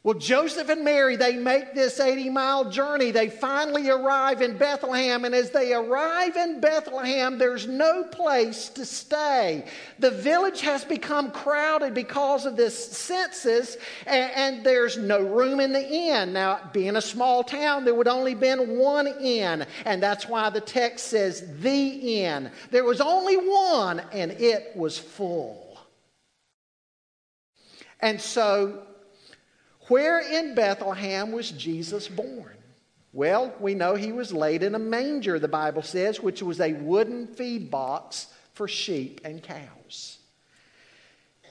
Well, 0.09 0.17
Joseph 0.19 0.71
and 0.71 0.85
Mary, 0.85 1.17
they 1.17 1.37
make 1.37 1.75
this 1.75 2.01
80 2.01 2.31
mile 2.31 2.71
journey. 2.71 3.11
They 3.11 3.29
finally 3.29 3.91
arrive 3.91 4.41
in 4.41 4.57
Bethlehem, 4.57 5.27
and 5.27 5.35
as 5.35 5.51
they 5.51 5.75
arrive 5.75 6.35
in 6.35 6.61
Bethlehem, 6.61 7.37
there's 7.37 7.67
no 7.67 8.05
place 8.05 8.71
to 8.71 8.87
stay. 8.87 9.67
The 9.99 10.11
village 10.11 10.63
has 10.63 10.83
become 10.83 11.31
crowded 11.31 11.93
because 11.93 12.47
of 12.47 12.57
this 12.57 12.75
census, 12.97 13.77
and, 14.07 14.33
and 14.35 14.65
there's 14.65 14.97
no 14.97 15.21
room 15.21 15.61
in 15.61 15.75
the 15.75 15.87
inn. 15.87 16.33
Now, 16.33 16.71
being 16.73 16.97
a 16.97 17.03
small 17.03 17.45
town, 17.45 17.85
there 17.85 17.95
would 17.95 18.09
only 18.09 18.35
been 18.35 18.79
one 18.79 19.09
inn, 19.09 19.67
and 19.85 20.03
that's 20.03 20.27
why 20.27 20.49
the 20.49 20.63
text 20.63 21.09
says 21.09 21.45
the 21.61 22.23
inn. 22.23 22.51
There 22.71 22.85
was 22.85 23.03
only 23.03 23.37
one, 23.37 24.01
and 24.13 24.31
it 24.31 24.75
was 24.75 24.97
full. 24.99 25.77
And 28.01 28.19
so 28.19 28.85
where 29.89 30.21
in 30.21 30.55
Bethlehem 30.55 31.33
was 31.33 31.51
Jesus 31.51 32.09
born? 32.09 32.57
Well, 33.13 33.55
we 33.59 33.75
know 33.75 33.95
he 33.95 34.13
was 34.13 34.33
laid 34.33 34.63
in 34.63 34.75
a 34.75 34.79
manger, 34.79 35.39
the 35.39 35.49
Bible 35.49 35.83
says, 35.83 36.21
which 36.21 36.43
was 36.43 36.61
a 36.61 36.75
wooden 36.75 37.27
feed 37.27 37.71
box 37.71 38.27
for 38.53 38.69
sheep 38.69 39.21
and 39.25 39.43
cows. 39.43 40.19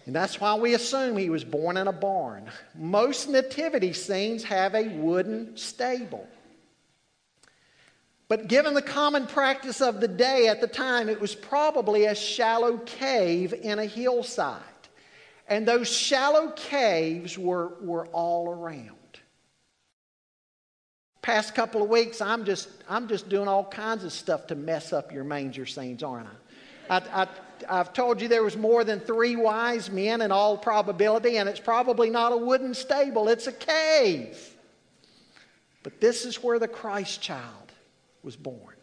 And 0.06 0.16
that's 0.16 0.40
why 0.40 0.56
we 0.56 0.74
assume 0.74 1.18
he 1.18 1.30
was 1.30 1.44
born 1.44 1.76
in 1.76 1.88
a 1.88 1.92
barn. 1.92 2.50
Most 2.74 3.28
nativity 3.28 3.92
scenes 3.92 4.46
have 4.46 4.74
a 4.74 4.88
wooden 4.88 5.58
stable. 5.58 6.28
But 8.30 8.48
given 8.48 8.74
the 8.74 8.82
common 8.82 9.28
practice 9.28 9.82
of 9.82 10.00
the 10.00 10.08
day 10.08 10.48
at 10.48 10.62
the 10.62 10.68
time, 10.68 11.10
it 11.10 11.20
was 11.20 11.36
probably 11.36 12.06
a 12.06 12.16
shallow 12.16 12.78
cave 12.78 13.54
in 13.54 13.80
a 13.80 13.86
hillside. 13.86 14.62
And 15.48 15.68
those 15.68 15.90
shallow 15.90 16.52
caves 16.52 17.38
were, 17.38 17.74
were 17.82 18.08
all 18.08 18.50
around. 18.50 18.92
Past 21.22 21.56
couple 21.56 21.82
of 21.82 21.90
weeks, 21.90 22.22
I'm 22.22 22.46
just, 22.46 22.70
I'm 22.90 23.08
just 23.08 23.30
doing 23.30 23.48
all 23.48 23.66
kinds 23.66 24.04
of 24.04 24.14
stuff 24.14 24.48
to 24.48 24.56
mess 24.56 24.94
up 24.94 25.12
your 25.12 25.24
manger 25.24 25.66
scenes, 25.66 26.04
aren't 26.04 26.28
I? 26.90 26.98
I, 26.98 27.24
I 27.24 27.28
I've 27.68 27.94
told 27.94 28.22
you 28.22 28.28
there 28.28 28.44
was 28.44 28.58
more 28.58 28.84
than 28.84 29.00
three 29.00 29.36
wise 29.36 29.90
men 29.90 30.22
in 30.22 30.32
all 30.32 30.58
probability, 30.58 31.38
and 31.38 31.50
it's 31.50 31.60
probably 31.60 32.10
not 32.10 32.32
a 32.32 32.38
wooden 32.38 32.74
stable, 32.74 33.30
it's 33.30 33.48
a 33.48 33.52
cave. 33.52 34.38
But 35.84 36.02
this 36.02 36.26
is 36.26 36.44
where 36.44 36.60
the 36.60 36.68
Christ 36.68 37.22
child 37.22 37.72
was 38.24 38.36
born. 38.36 38.77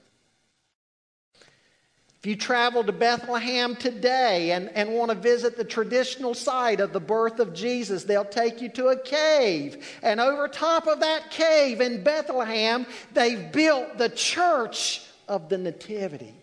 If 2.24 2.28
you 2.28 2.36
travel 2.36 2.82
to 2.82 2.90
Bethlehem 2.90 3.76
today 3.76 4.52
and, 4.52 4.70
and 4.70 4.94
want 4.94 5.10
to 5.10 5.14
visit 5.14 5.58
the 5.58 5.64
traditional 5.64 6.32
site 6.32 6.80
of 6.80 6.94
the 6.94 6.98
birth 6.98 7.38
of 7.38 7.52
Jesus, 7.52 8.04
they'll 8.04 8.24
take 8.24 8.62
you 8.62 8.70
to 8.70 8.86
a 8.86 8.98
cave. 8.98 9.86
And 10.02 10.18
over 10.18 10.48
top 10.48 10.86
of 10.86 11.00
that 11.00 11.30
cave 11.30 11.82
in 11.82 12.02
Bethlehem, 12.02 12.86
they've 13.12 13.52
built 13.52 13.98
the 13.98 14.08
church 14.08 15.02
of 15.28 15.50
the 15.50 15.58
Nativity. 15.58 16.34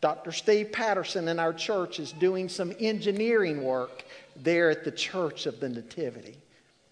Dr. 0.00 0.30
Steve 0.30 0.70
Patterson 0.70 1.26
in 1.26 1.40
our 1.40 1.52
church 1.52 1.98
is 1.98 2.12
doing 2.12 2.48
some 2.48 2.72
engineering 2.78 3.64
work 3.64 4.04
there 4.36 4.70
at 4.70 4.84
the 4.84 4.92
church 4.92 5.46
of 5.46 5.58
the 5.58 5.68
Nativity. 5.68 6.36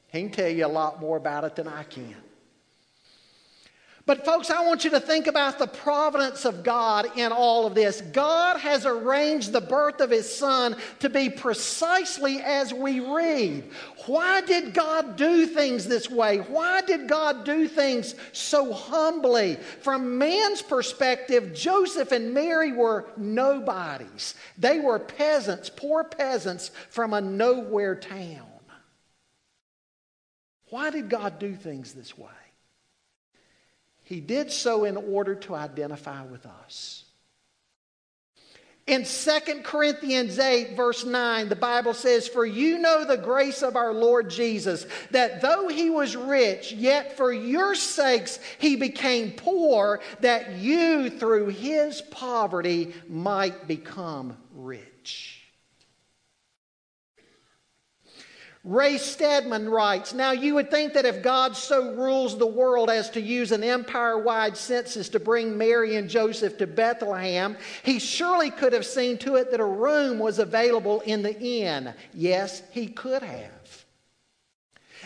He 0.09 0.23
can 0.23 0.33
tell 0.33 0.51
you 0.51 0.67
a 0.67 0.67
lot 0.67 0.99
more 0.99 1.17
about 1.17 1.45
it 1.45 1.55
than 1.55 1.69
I 1.69 1.85
can. 1.85 2.17
But, 4.09 4.25
folks, 4.25 4.49
I 4.49 4.65
want 4.65 4.85
you 4.85 4.91
to 4.93 5.01
think 5.01 5.27
about 5.27 5.59
the 5.59 5.67
providence 5.67 6.47
of 6.47 6.63
God 6.63 7.19
in 7.19 7.31
all 7.31 7.67
of 7.67 7.75
this. 7.75 8.01
God 8.01 8.59
has 8.59 8.87
arranged 8.87 9.53
the 9.53 9.61
birth 9.61 10.01
of 10.01 10.09
His 10.09 10.35
Son 10.35 10.77
to 11.01 11.11
be 11.11 11.29
precisely 11.29 12.41
as 12.41 12.73
we 12.73 13.01
read. 13.01 13.71
Why 14.07 14.41
did 14.41 14.73
God 14.73 15.17
do 15.17 15.45
things 15.45 15.87
this 15.87 16.09
way? 16.09 16.39
Why 16.39 16.81
did 16.81 17.07
God 17.07 17.45
do 17.45 17.69
things 17.69 18.15
so 18.33 18.73
humbly? 18.73 19.57
From 19.83 20.17
man's 20.17 20.63
perspective, 20.63 21.53
Joseph 21.53 22.11
and 22.11 22.33
Mary 22.33 22.73
were 22.73 23.11
nobodies, 23.19 24.37
they 24.57 24.81
were 24.81 24.99
peasants, 24.99 25.69
poor 25.69 26.03
peasants 26.03 26.71
from 26.89 27.13
a 27.13 27.21
nowhere 27.21 27.95
town. 27.95 28.47
Why 30.71 30.89
did 30.89 31.11
God 31.11 31.39
do 31.39 31.55
things 31.55 31.93
this 31.93 32.17
way? 32.17 32.38
He 34.09 34.21
did 34.21 34.51
so 34.51 34.85
in 34.85 34.97
order 34.97 35.35
to 35.35 35.55
identify 35.55 36.25
with 36.25 36.47
us. 36.47 37.05
In 38.87 39.05
2 39.05 39.61
Corinthians 39.65 40.39
8, 40.39 40.75
verse 40.75 41.05
9, 41.05 41.51
the 41.51 41.55
Bible 41.55 41.93
says, 41.93 42.27
For 42.27 42.47
you 42.47 42.79
know 42.79 43.05
the 43.05 43.19
grace 43.19 43.63
of 43.63 43.77
our 43.77 43.93
Lord 43.93 44.31
Jesus, 44.31 44.87
that 45.11 45.43
though 45.43 45.69
he 45.69 45.91
was 45.91 46.17
rich, 46.17 46.73
yet 46.73 47.19
for 47.19 47.31
your 47.31 47.75
sakes 47.75 48.41
he 48.57 48.77
became 48.77 49.33
poor, 49.33 50.01
that 50.21 50.53
you 50.53 51.11
through 51.11 51.49
his 51.49 52.01
poverty 52.01 52.95
might 53.11 53.69
become 53.69 54.39
rich. 54.55 55.38
Ray 58.65 58.99
Stedman 58.99 59.69
writes 59.69 60.13
Now, 60.13 60.33
you 60.33 60.55
would 60.57 60.71
think 60.71 60.93
that 60.95 61.07
if 61.07 61.23
God 61.23 61.57
so 61.57 61.95
rules 61.95 62.37
the 62.37 62.47
world 62.47 62.91
as 62.91 63.09
to 63.11 63.21
use 63.21 63.53
an 63.53 63.63
empire 63.63 64.19
wide 64.19 64.57
census 64.57 65.09
to 65.11 65.21
bring 65.21 65.57
Mary 65.57 65.97
and 65.97 66.09
Joseph 66.09 66.59
to 66.59 66.67
Bethlehem, 66.67 67.57
he 67.83 67.99
surely 67.99 68.51
could 68.51 68.73
have 68.73 68.87
seen 68.87 69.17
to 69.19 69.37
it 69.37 69.51
that 69.51 69.61
a 69.61 69.65
room 69.65 70.19
was 70.19 70.39
available 70.39 71.01
in 71.03 71.23
the 71.23 71.39
inn. 71.39 71.95
Yes, 72.13 72.63
he 72.71 72.89
could 72.89 73.23
have. 73.23 73.58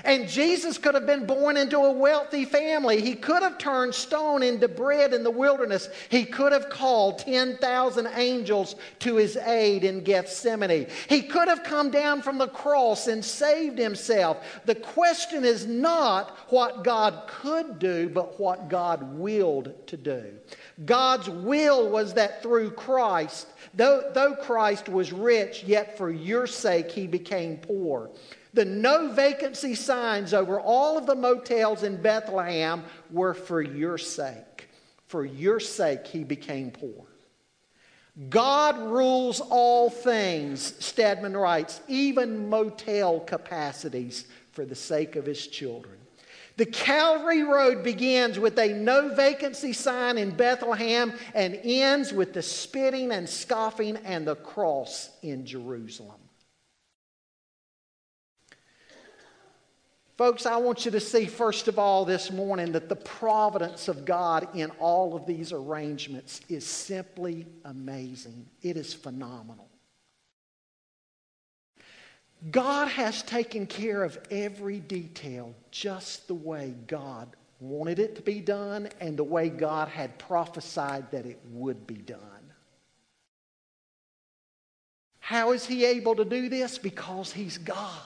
And 0.04 0.28
Jesus 0.28 0.78
could 0.78 0.94
have 0.94 1.06
been 1.06 1.26
born 1.26 1.56
into 1.56 1.78
a 1.78 1.92
wealthy 1.92 2.44
family. 2.44 3.00
He 3.00 3.14
could 3.14 3.42
have 3.42 3.58
turned 3.58 3.94
stone 3.94 4.42
into 4.42 4.68
bread 4.68 5.12
in 5.12 5.22
the 5.22 5.30
wilderness. 5.30 5.88
He 6.08 6.24
could 6.24 6.52
have 6.52 6.68
called 6.68 7.20
10,000 7.20 8.08
angels 8.14 8.76
to 9.00 9.16
his 9.16 9.36
aid 9.36 9.84
in 9.84 10.02
Gethsemane. 10.02 10.88
He 11.08 11.22
could 11.22 11.48
have 11.48 11.62
come 11.62 11.90
down 11.90 12.22
from 12.22 12.38
the 12.38 12.48
cross 12.48 13.06
and 13.06 13.24
saved 13.24 13.78
himself. 13.78 14.62
The 14.64 14.74
question 14.74 15.44
is 15.44 15.66
not 15.66 16.36
what 16.48 16.84
God 16.84 17.24
could 17.28 17.78
do, 17.78 18.08
but 18.08 18.40
what 18.40 18.68
God 18.68 19.16
willed 19.16 19.86
to 19.86 19.96
do. 19.96 20.32
God's 20.84 21.28
will 21.28 21.90
was 21.90 22.14
that 22.14 22.42
through 22.42 22.72
Christ, 22.72 23.46
though, 23.74 24.10
though 24.12 24.34
Christ 24.34 24.88
was 24.88 25.12
rich, 25.12 25.64
yet 25.64 25.96
for 25.96 26.10
your 26.10 26.46
sake 26.46 26.90
he 26.90 27.06
became 27.06 27.58
poor. 27.58 28.10
The 28.54 28.64
no 28.64 29.12
vacancy 29.12 29.74
signs 29.74 30.34
over 30.34 30.60
all 30.60 30.98
of 30.98 31.06
the 31.06 31.14
motels 31.14 31.82
in 31.82 32.00
Bethlehem 32.00 32.84
were 33.10 33.34
for 33.34 33.62
your 33.62 33.98
sake. 33.98 34.68
For 35.06 35.24
your 35.24 35.60
sake, 35.60 36.06
he 36.06 36.24
became 36.24 36.70
poor. 36.70 37.06
God 38.28 38.78
rules 38.78 39.40
all 39.40 39.88
things, 39.88 40.74
Stedman 40.84 41.34
writes, 41.34 41.80
even 41.88 42.50
motel 42.50 43.20
capacities 43.20 44.26
for 44.52 44.66
the 44.66 44.74
sake 44.74 45.16
of 45.16 45.24
his 45.24 45.46
children. 45.46 45.98
The 46.58 46.66
Calvary 46.66 47.42
Road 47.42 47.82
begins 47.82 48.38
with 48.38 48.58
a 48.58 48.68
no 48.68 49.14
vacancy 49.14 49.72
sign 49.72 50.18
in 50.18 50.32
Bethlehem 50.32 51.14
and 51.34 51.58
ends 51.64 52.12
with 52.12 52.34
the 52.34 52.42
spitting 52.42 53.12
and 53.12 53.26
scoffing 53.26 53.96
and 54.04 54.26
the 54.26 54.36
cross 54.36 55.08
in 55.22 55.46
Jerusalem. 55.46 56.20
Folks, 60.22 60.46
I 60.46 60.54
want 60.54 60.84
you 60.84 60.92
to 60.92 61.00
see, 61.00 61.26
first 61.26 61.66
of 61.66 61.80
all, 61.80 62.04
this 62.04 62.30
morning 62.30 62.70
that 62.70 62.88
the 62.88 62.94
providence 62.94 63.88
of 63.88 64.04
God 64.04 64.46
in 64.54 64.70
all 64.78 65.16
of 65.16 65.26
these 65.26 65.52
arrangements 65.52 66.42
is 66.48 66.64
simply 66.64 67.44
amazing. 67.64 68.46
It 68.62 68.76
is 68.76 68.94
phenomenal. 68.94 69.68
God 72.52 72.86
has 72.86 73.24
taken 73.24 73.66
care 73.66 74.04
of 74.04 74.16
every 74.30 74.78
detail 74.78 75.56
just 75.72 76.28
the 76.28 76.34
way 76.34 76.76
God 76.86 77.34
wanted 77.58 77.98
it 77.98 78.14
to 78.14 78.22
be 78.22 78.38
done 78.38 78.90
and 79.00 79.16
the 79.16 79.24
way 79.24 79.48
God 79.48 79.88
had 79.88 80.20
prophesied 80.20 81.10
that 81.10 81.26
it 81.26 81.40
would 81.50 81.84
be 81.84 81.96
done. 81.96 82.20
How 85.18 85.50
is 85.50 85.66
He 85.66 85.84
able 85.84 86.14
to 86.14 86.24
do 86.24 86.48
this? 86.48 86.78
Because 86.78 87.32
He's 87.32 87.58
God. 87.58 88.02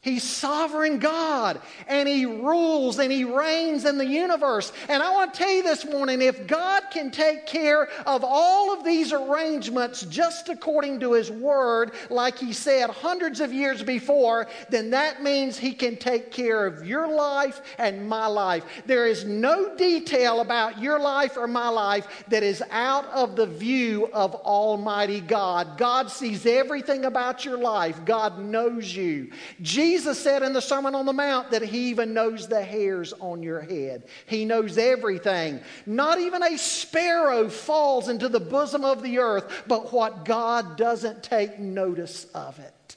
He's 0.00 0.22
sovereign 0.22 1.00
God 1.00 1.60
and 1.88 2.08
He 2.08 2.24
rules 2.24 3.00
and 3.00 3.10
He 3.10 3.24
reigns 3.24 3.84
in 3.84 3.98
the 3.98 4.06
universe. 4.06 4.72
And 4.88 5.02
I 5.02 5.12
want 5.12 5.34
to 5.34 5.38
tell 5.38 5.50
you 5.50 5.64
this 5.64 5.84
morning 5.84 6.22
if 6.22 6.46
God 6.46 6.84
can 6.92 7.10
take 7.10 7.46
care 7.46 7.88
of 8.06 8.22
all 8.24 8.72
of 8.72 8.84
these 8.84 9.12
arrangements 9.12 10.02
just 10.02 10.50
according 10.50 11.00
to 11.00 11.14
His 11.14 11.32
Word, 11.32 11.92
like 12.10 12.38
He 12.38 12.52
said 12.52 12.90
hundreds 12.90 13.40
of 13.40 13.52
years 13.52 13.82
before, 13.82 14.46
then 14.70 14.90
that 14.90 15.20
means 15.20 15.58
He 15.58 15.72
can 15.72 15.96
take 15.96 16.30
care 16.30 16.64
of 16.64 16.86
your 16.86 17.08
life 17.08 17.60
and 17.76 18.08
my 18.08 18.26
life. 18.26 18.64
There 18.86 19.08
is 19.08 19.24
no 19.24 19.74
detail 19.74 20.40
about 20.40 20.80
your 20.80 21.00
life 21.00 21.36
or 21.36 21.48
my 21.48 21.68
life 21.68 22.24
that 22.28 22.44
is 22.44 22.62
out 22.70 23.06
of 23.06 23.34
the 23.34 23.46
view 23.46 24.08
of 24.12 24.36
Almighty 24.36 25.20
God. 25.20 25.76
God 25.76 26.08
sees 26.08 26.46
everything 26.46 27.04
about 27.04 27.44
your 27.44 27.58
life, 27.58 28.04
God 28.04 28.38
knows 28.38 28.94
you. 28.94 29.32
Jesus 29.60 29.97
Jesus 29.98 30.20
said 30.20 30.44
in 30.44 30.52
the 30.52 30.62
Sermon 30.62 30.94
on 30.94 31.06
the 31.06 31.12
Mount 31.12 31.50
that 31.50 31.60
He 31.60 31.88
even 31.88 32.14
knows 32.14 32.46
the 32.46 32.62
hairs 32.62 33.12
on 33.14 33.42
your 33.42 33.60
head. 33.60 34.04
He 34.26 34.44
knows 34.44 34.78
everything. 34.78 35.60
Not 35.86 36.20
even 36.20 36.40
a 36.40 36.56
sparrow 36.56 37.48
falls 37.48 38.08
into 38.08 38.28
the 38.28 38.38
bosom 38.38 38.84
of 38.84 39.02
the 39.02 39.18
earth, 39.18 39.64
but 39.66 39.92
what 39.92 40.24
God 40.24 40.76
doesn't 40.76 41.24
take 41.24 41.58
notice 41.58 42.26
of 42.26 42.60
it. 42.60 42.96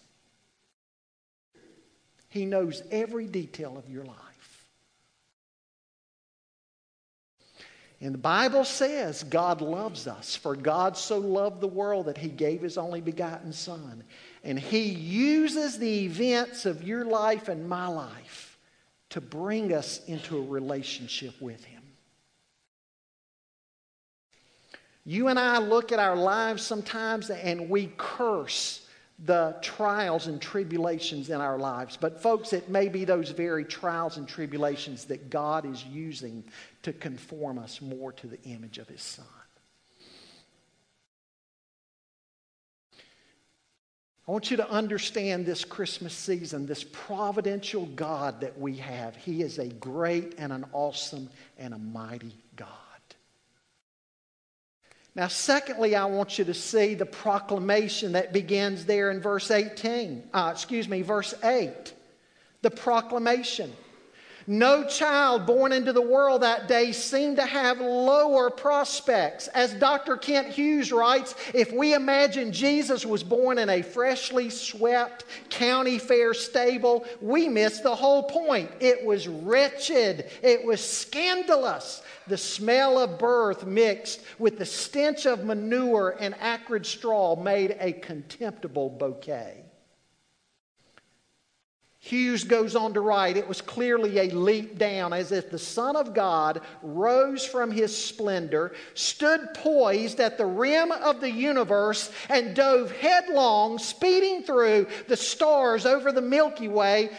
He 2.30 2.46
knows 2.46 2.84
every 2.92 3.26
detail 3.26 3.80
of 3.80 3.90
your 3.90 4.06
life. 4.06 4.68
And 8.00 8.14
the 8.14 8.20
Bible 8.20 8.64
says 8.64 9.24
God 9.24 9.62
loves 9.62 10.06
us, 10.06 10.36
for 10.36 10.56
God 10.56 10.96
so 10.96 11.18
loved 11.18 11.62
the 11.62 11.68
world 11.68 12.06
that 12.06 12.20
he 12.20 12.30
gave 12.30 12.62
his 12.62 12.78
only 12.78 13.02
begotten 13.02 13.54
Son. 13.54 14.04
And 14.44 14.60
He 14.60 14.90
uses 14.90 15.78
the 15.78 16.06
events 16.06 16.66
of 16.66 16.84
your 16.84 17.06
life 17.06 17.48
and 17.48 17.70
my 17.70 17.88
life 17.88 18.58
to 19.10 19.22
bring 19.22 19.74
us 19.74 20.02
into 20.06 20.38
a 20.38 20.42
relationship 20.42 21.40
with 21.42 21.64
Him. 21.64 21.82
You 25.06 25.28
and 25.28 25.40
I 25.40 25.58
look 25.58 25.92
at 25.92 26.00
our 26.00 26.16
lives 26.16 26.64
sometimes 26.64 27.30
and 27.30 27.70
we 27.70 27.92
curse 27.98 28.88
the 29.26 29.56
trials 29.62 30.28
and 30.28 30.42
tribulations 30.42 31.30
in 31.30 31.42
our 31.42 31.58
lives. 31.58 31.98
But, 31.98 32.22
folks, 32.22 32.54
it 32.54 32.70
may 32.70 32.88
be 32.90 33.06
those 33.06 33.30
very 33.30 33.64
trials 33.64 34.18
and 34.18 34.28
tribulations 34.28 35.06
that 35.06 35.30
God 35.30 35.66
is 35.66 35.86
using 35.86 36.44
to 36.82 36.94
conform 36.94 37.60
us 37.60 37.82
more 37.82 38.12
to 38.14 38.28
the 38.28 38.42
image 38.44 38.80
of 38.80 38.88
His 38.88 39.02
Son. 39.02 39.26
I 44.32 44.34
want 44.34 44.50
you 44.50 44.56
to 44.56 44.72
understand 44.72 45.46
this 45.46 45.66
Christmas 45.66 46.14
season, 46.14 46.66
this 46.66 46.86
providential 46.86 47.86
God 47.88 48.40
that 48.40 48.58
we 48.58 48.78
have. 48.78 49.14
He 49.18 49.42
is 49.42 49.60
a 49.60 49.68
great 49.68 50.36
and 50.38 50.54
an 50.54 50.64
awesome 50.72 51.30
and 51.58 51.74
a 51.74 51.78
mighty 51.78 52.34
God. 52.56 52.70
Now, 55.16 55.28
secondly, 55.28 55.98
I 55.98 56.06
want 56.06 56.40
you 56.40 56.46
to 56.46 56.54
see 56.54 56.94
the 56.94 57.06
proclamation 57.06 58.14
that 58.14 58.32
begins 58.32 58.86
there 58.86 59.12
in 59.12 59.20
verse 59.20 59.52
18. 59.52 60.30
Uh, 60.34 60.52
excuse 60.54 60.88
me, 60.88 61.02
verse 61.02 61.34
8. 61.44 61.94
The 62.62 62.72
proclamation. 62.72 63.74
No 64.48 64.86
child 64.86 65.46
born 65.46 65.72
into 65.72 65.94
the 65.94 66.02
world 66.02 66.42
that 66.42 66.68
day 66.68 66.92
seemed 66.92 67.38
to 67.38 67.46
have 67.46 67.80
lower 67.80 68.50
prospects. 68.50 69.48
As 69.50 69.74
Dr. 69.74 70.18
Kent 70.18 70.48
Hughes 70.48 70.92
writes, 70.92 71.36
if 71.54 71.72
we 71.72 71.94
imagine 71.94 72.52
Jesus 72.52 73.06
was 73.06 73.24
born 73.24 73.58
in 73.58 73.70
a 73.70 73.82
freshly 73.82 74.50
swept 74.50 75.26
county 75.50 76.00
fair 76.00 76.34
stable, 76.34 77.06
we 77.22 77.48
miss 77.48 77.80
the 77.80 77.96
whole 77.96 78.24
point. 78.24 78.72
It 78.80 79.06
was 79.06 79.28
wretched, 79.28 80.30
it 80.42 80.66
was 80.66 80.82
scandalous. 80.82 82.02
The 82.28 82.38
smell 82.38 82.98
of 83.00 83.20
birth 83.20 83.66
mixed 83.66 84.22
with 84.40 84.58
the 84.58 84.66
stench 84.66 85.26
of 85.26 85.44
manure 85.44 86.16
and 86.20 86.36
acrid 86.40 86.86
straw 86.86 87.36
made 87.36 87.78
a 87.80 87.94
contemptible 87.94 88.90
bouquet. 88.90 89.66
Hughes 92.04 92.44
goes 92.44 92.76
on 92.76 92.96
to 92.96 93.00
write, 93.00 93.38
it 93.38 93.48
was 93.48 93.62
clearly 93.62 94.18
a 94.18 94.32
leap 94.32 94.80
down, 94.80 95.14
as 95.14 95.32
if 95.32 95.52
the 95.52 95.60
Son 95.60 95.96
of 95.96 96.16
God 96.16 96.62
rose 96.82 97.46
from 97.46 97.70
his 97.70 97.96
splendor, 97.96 98.74
stood 98.96 99.54
poised 99.54 100.20
at 100.20 100.36
the 100.36 100.46
rim 100.46 100.92
of 100.92 101.22
the 101.22 101.30
universe, 101.30 102.12
and 102.28 102.56
dove 102.56 102.92
headlong, 102.92 103.78
speeding 103.78 104.42
through 104.42 104.88
the 105.08 105.16
stars 105.16 105.86
over 105.86 106.12
the 106.12 106.24
Milky 106.24 106.68
Way 106.68 107.12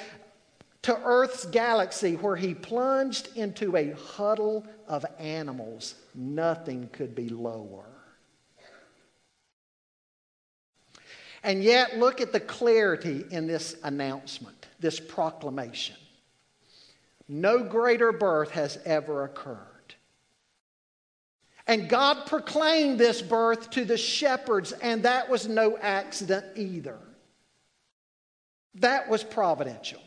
to 0.83 1.01
Earth's 1.05 1.47
galaxy, 1.47 2.17
where 2.17 2.35
he 2.37 2.53
plunged 2.53 3.29
into 3.37 3.77
a 3.77 3.93
huddle 3.93 4.67
of 4.89 5.07
animals. 5.21 5.95
Nothing 6.13 6.89
could 6.93 7.15
be 7.15 7.29
lower. 7.29 7.85
And 11.45 11.63
yet, 11.63 11.99
look 11.99 12.21
at 12.21 12.33
the 12.33 12.41
clarity 12.41 13.25
in 13.31 13.47
this 13.47 13.77
announcement 13.85 14.62
this 14.83 15.01
proclamation. 15.01 15.97
No 17.29 17.63
greater 17.63 18.13
birth 18.13 18.51
has 18.51 18.79
ever 18.85 19.25
occurred. 19.25 19.59
And 21.67 21.89
God 21.89 22.27
proclaimed 22.27 22.99
this 22.99 23.23
birth 23.23 23.71
to 23.71 23.85
the 23.85 23.97
shepherds, 23.97 24.73
and 24.73 25.05
that 25.05 25.31
was 25.31 25.49
no 25.49 25.79
accident 25.79 26.45
either. 26.57 26.99
That 28.77 29.09
was 29.09 29.23
providential. 29.23 30.03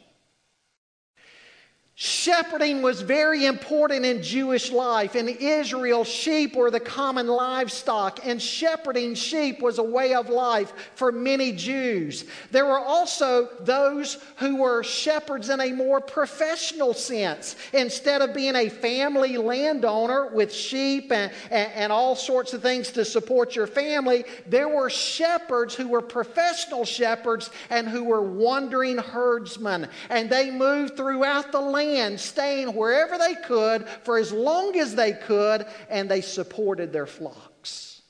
Shepherding 1.97 2.81
was 2.81 2.99
very 2.99 3.45
important 3.45 4.05
in 4.05 4.21
Jewish 4.21 4.69
life. 4.69 5.15
In 5.15 5.29
Israel, 5.29 6.03
sheep 6.03 6.53
were 6.53 6.69
the 6.69 6.77
common 6.77 7.25
livestock, 7.25 8.19
and 8.25 8.41
shepherding 8.41 9.15
sheep 9.15 9.61
was 9.61 9.77
a 9.77 9.83
way 9.83 10.13
of 10.13 10.27
life 10.27 10.73
for 10.95 11.13
many 11.13 11.53
Jews. 11.53 12.25
There 12.51 12.65
were 12.65 12.79
also 12.79 13.47
those 13.61 14.17
who 14.35 14.57
were 14.57 14.83
shepherds 14.83 15.47
in 15.47 15.61
a 15.61 15.71
more 15.71 16.01
professional 16.01 16.93
sense. 16.93 17.55
Instead 17.71 18.21
of 18.21 18.33
being 18.33 18.57
a 18.57 18.67
family 18.67 19.37
landowner 19.37 20.27
with 20.33 20.51
sheep 20.51 21.13
and, 21.13 21.31
and, 21.49 21.71
and 21.71 21.91
all 21.93 22.13
sorts 22.13 22.51
of 22.51 22.61
things 22.61 22.91
to 22.91 23.05
support 23.05 23.55
your 23.55 23.67
family, 23.67 24.25
there 24.45 24.67
were 24.67 24.89
shepherds 24.89 25.73
who 25.73 25.87
were 25.87 26.01
professional 26.01 26.83
shepherds 26.83 27.51
and 27.69 27.87
who 27.87 28.03
were 28.03 28.21
wandering 28.21 28.97
herdsmen. 28.97 29.87
And 30.09 30.29
they 30.29 30.51
moved 30.51 30.97
throughout 30.97 31.53
the 31.53 31.61
land 31.61 31.84
land, 31.85 32.19
staying 32.19 32.75
wherever 32.75 33.17
they 33.17 33.35
could 33.35 33.87
for 34.03 34.17
as 34.17 34.31
long 34.31 34.77
as 34.77 34.95
they 34.95 35.13
could, 35.13 35.65
and 35.89 36.09
they 36.09 36.21
supported 36.21 36.91
their 36.91 37.05
flocks. 37.05 38.01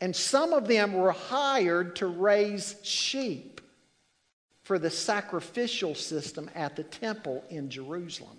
And 0.00 0.14
some 0.16 0.52
of 0.52 0.66
them 0.66 0.94
were 0.94 1.12
hired 1.12 1.96
to 1.96 2.06
raise 2.06 2.76
sheep 2.82 3.60
for 4.62 4.78
the 4.78 4.90
sacrificial 4.90 5.94
system 5.94 6.50
at 6.54 6.76
the 6.76 6.84
temple 6.84 7.44
in 7.50 7.70
Jerusalem. 7.70 8.38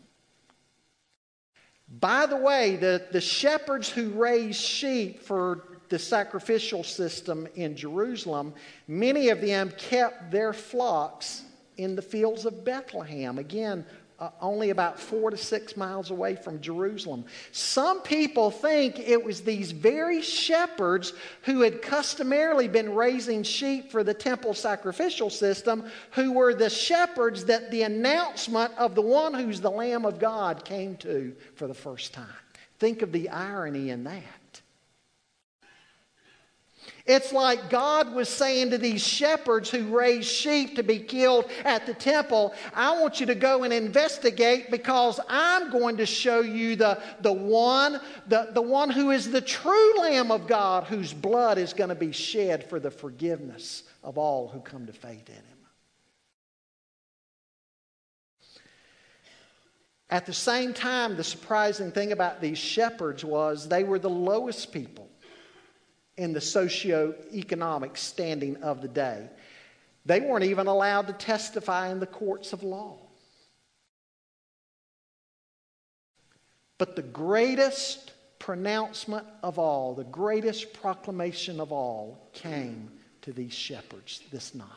By 1.99 2.25
the 2.25 2.37
way, 2.37 2.75
the, 2.75 3.05
the 3.11 3.21
shepherds 3.21 3.89
who 3.89 4.09
raised 4.09 4.59
sheep 4.59 5.21
for 5.21 5.63
the 5.89 5.99
sacrificial 5.99 6.83
system 6.83 7.47
in 7.55 7.75
Jerusalem, 7.75 8.53
many 8.87 9.29
of 9.29 9.41
them 9.41 9.71
kept 9.77 10.31
their 10.31 10.53
flocks 10.53 11.43
in 11.77 11.95
the 11.95 12.01
fields 12.01 12.45
of 12.45 12.63
Bethlehem. 12.63 13.37
Again, 13.37 13.85
uh, 14.19 14.29
only 14.41 14.69
about 14.69 14.99
four 14.99 15.31
to 15.31 15.37
six 15.37 15.75
miles 15.75 16.11
away 16.11 16.35
from 16.35 16.61
Jerusalem. 16.61 17.25
Some 17.51 18.01
people 18.01 18.51
think 18.51 18.99
it 18.99 19.21
was 19.21 19.41
these 19.41 19.71
very 19.71 20.21
shepherds 20.21 21.13
who 21.41 21.61
had 21.61 21.81
customarily 21.81 22.67
been 22.67 22.93
raising 22.93 23.43
sheep 23.43 23.91
for 23.91 24.03
the 24.03 24.13
temple 24.13 24.53
sacrificial 24.53 25.29
system 25.29 25.89
who 26.11 26.31
were 26.31 26.53
the 26.53 26.69
shepherds 26.69 27.45
that 27.45 27.71
the 27.71 27.81
announcement 27.81 28.71
of 28.77 28.95
the 28.95 29.01
one 29.01 29.33
who's 29.33 29.59
the 29.59 29.71
Lamb 29.71 30.05
of 30.05 30.19
God 30.19 30.63
came 30.63 30.95
to 30.97 31.35
for 31.55 31.67
the 31.67 31.73
first 31.73 32.13
time. 32.13 32.27
Think 32.79 33.01
of 33.01 33.11
the 33.11 33.29
irony 33.29 33.89
in 33.89 34.03
that. 34.03 34.42
It's 37.05 37.33
like 37.33 37.69
God 37.69 38.13
was 38.13 38.29
saying 38.29 38.69
to 38.69 38.77
these 38.77 39.05
shepherds 39.05 39.69
who 39.69 39.93
raised 39.93 40.29
sheep 40.29 40.77
to 40.77 40.83
be 40.83 40.99
killed 40.99 41.51
at 41.65 41.85
the 41.85 41.93
temple, 41.93 42.53
I 42.73 42.97
want 42.97 43.19
you 43.19 43.25
to 43.25 43.35
go 43.35 43.63
and 43.63 43.73
investigate 43.73 44.71
because 44.71 45.19
I'm 45.27 45.69
going 45.69 45.97
to 45.97 46.05
show 46.05 46.39
you 46.39 46.77
the, 46.77 47.01
the 47.19 47.33
one, 47.33 47.99
the, 48.27 48.51
the 48.53 48.61
one 48.61 48.89
who 48.89 49.11
is 49.11 49.29
the 49.29 49.41
true 49.41 49.99
Lamb 49.99 50.31
of 50.31 50.47
God, 50.47 50.85
whose 50.85 51.13
blood 51.13 51.57
is 51.57 51.73
going 51.73 51.89
to 51.89 51.95
be 51.95 52.13
shed 52.13 52.69
for 52.69 52.79
the 52.79 52.91
forgiveness 52.91 53.83
of 54.01 54.17
all 54.17 54.47
who 54.47 54.61
come 54.61 54.85
to 54.85 54.93
faith 54.93 55.27
in 55.27 55.35
him. 55.35 55.43
At 60.09 60.25
the 60.25 60.33
same 60.33 60.73
time, 60.73 61.17
the 61.17 61.23
surprising 61.23 61.91
thing 61.91 62.13
about 62.13 62.39
these 62.39 62.59
shepherds 62.59 63.25
was 63.25 63.67
they 63.67 63.83
were 63.83 63.99
the 63.99 64.09
lowest 64.09 64.71
people 64.71 65.02
in 66.17 66.33
the 66.33 66.41
socio-economic 66.41 67.97
standing 67.97 68.57
of 68.57 68.81
the 68.81 68.87
day. 68.87 69.29
They 70.05 70.19
weren't 70.19 70.45
even 70.45 70.67
allowed 70.67 71.07
to 71.07 71.13
testify 71.13 71.89
in 71.89 71.99
the 71.99 72.05
courts 72.05 72.53
of 72.53 72.63
law. 72.63 72.97
But 76.77 76.95
the 76.95 77.01
greatest 77.01 78.11
pronouncement 78.39 79.25
of 79.41 79.57
all, 79.57 79.95
the 79.95 80.03
greatest 80.03 80.73
proclamation 80.73 81.59
of 81.61 81.71
all, 81.71 82.29
came 82.33 82.91
to 83.21 83.31
these 83.31 83.53
shepherds 83.53 84.21
this 84.31 84.53
night. 84.53 84.67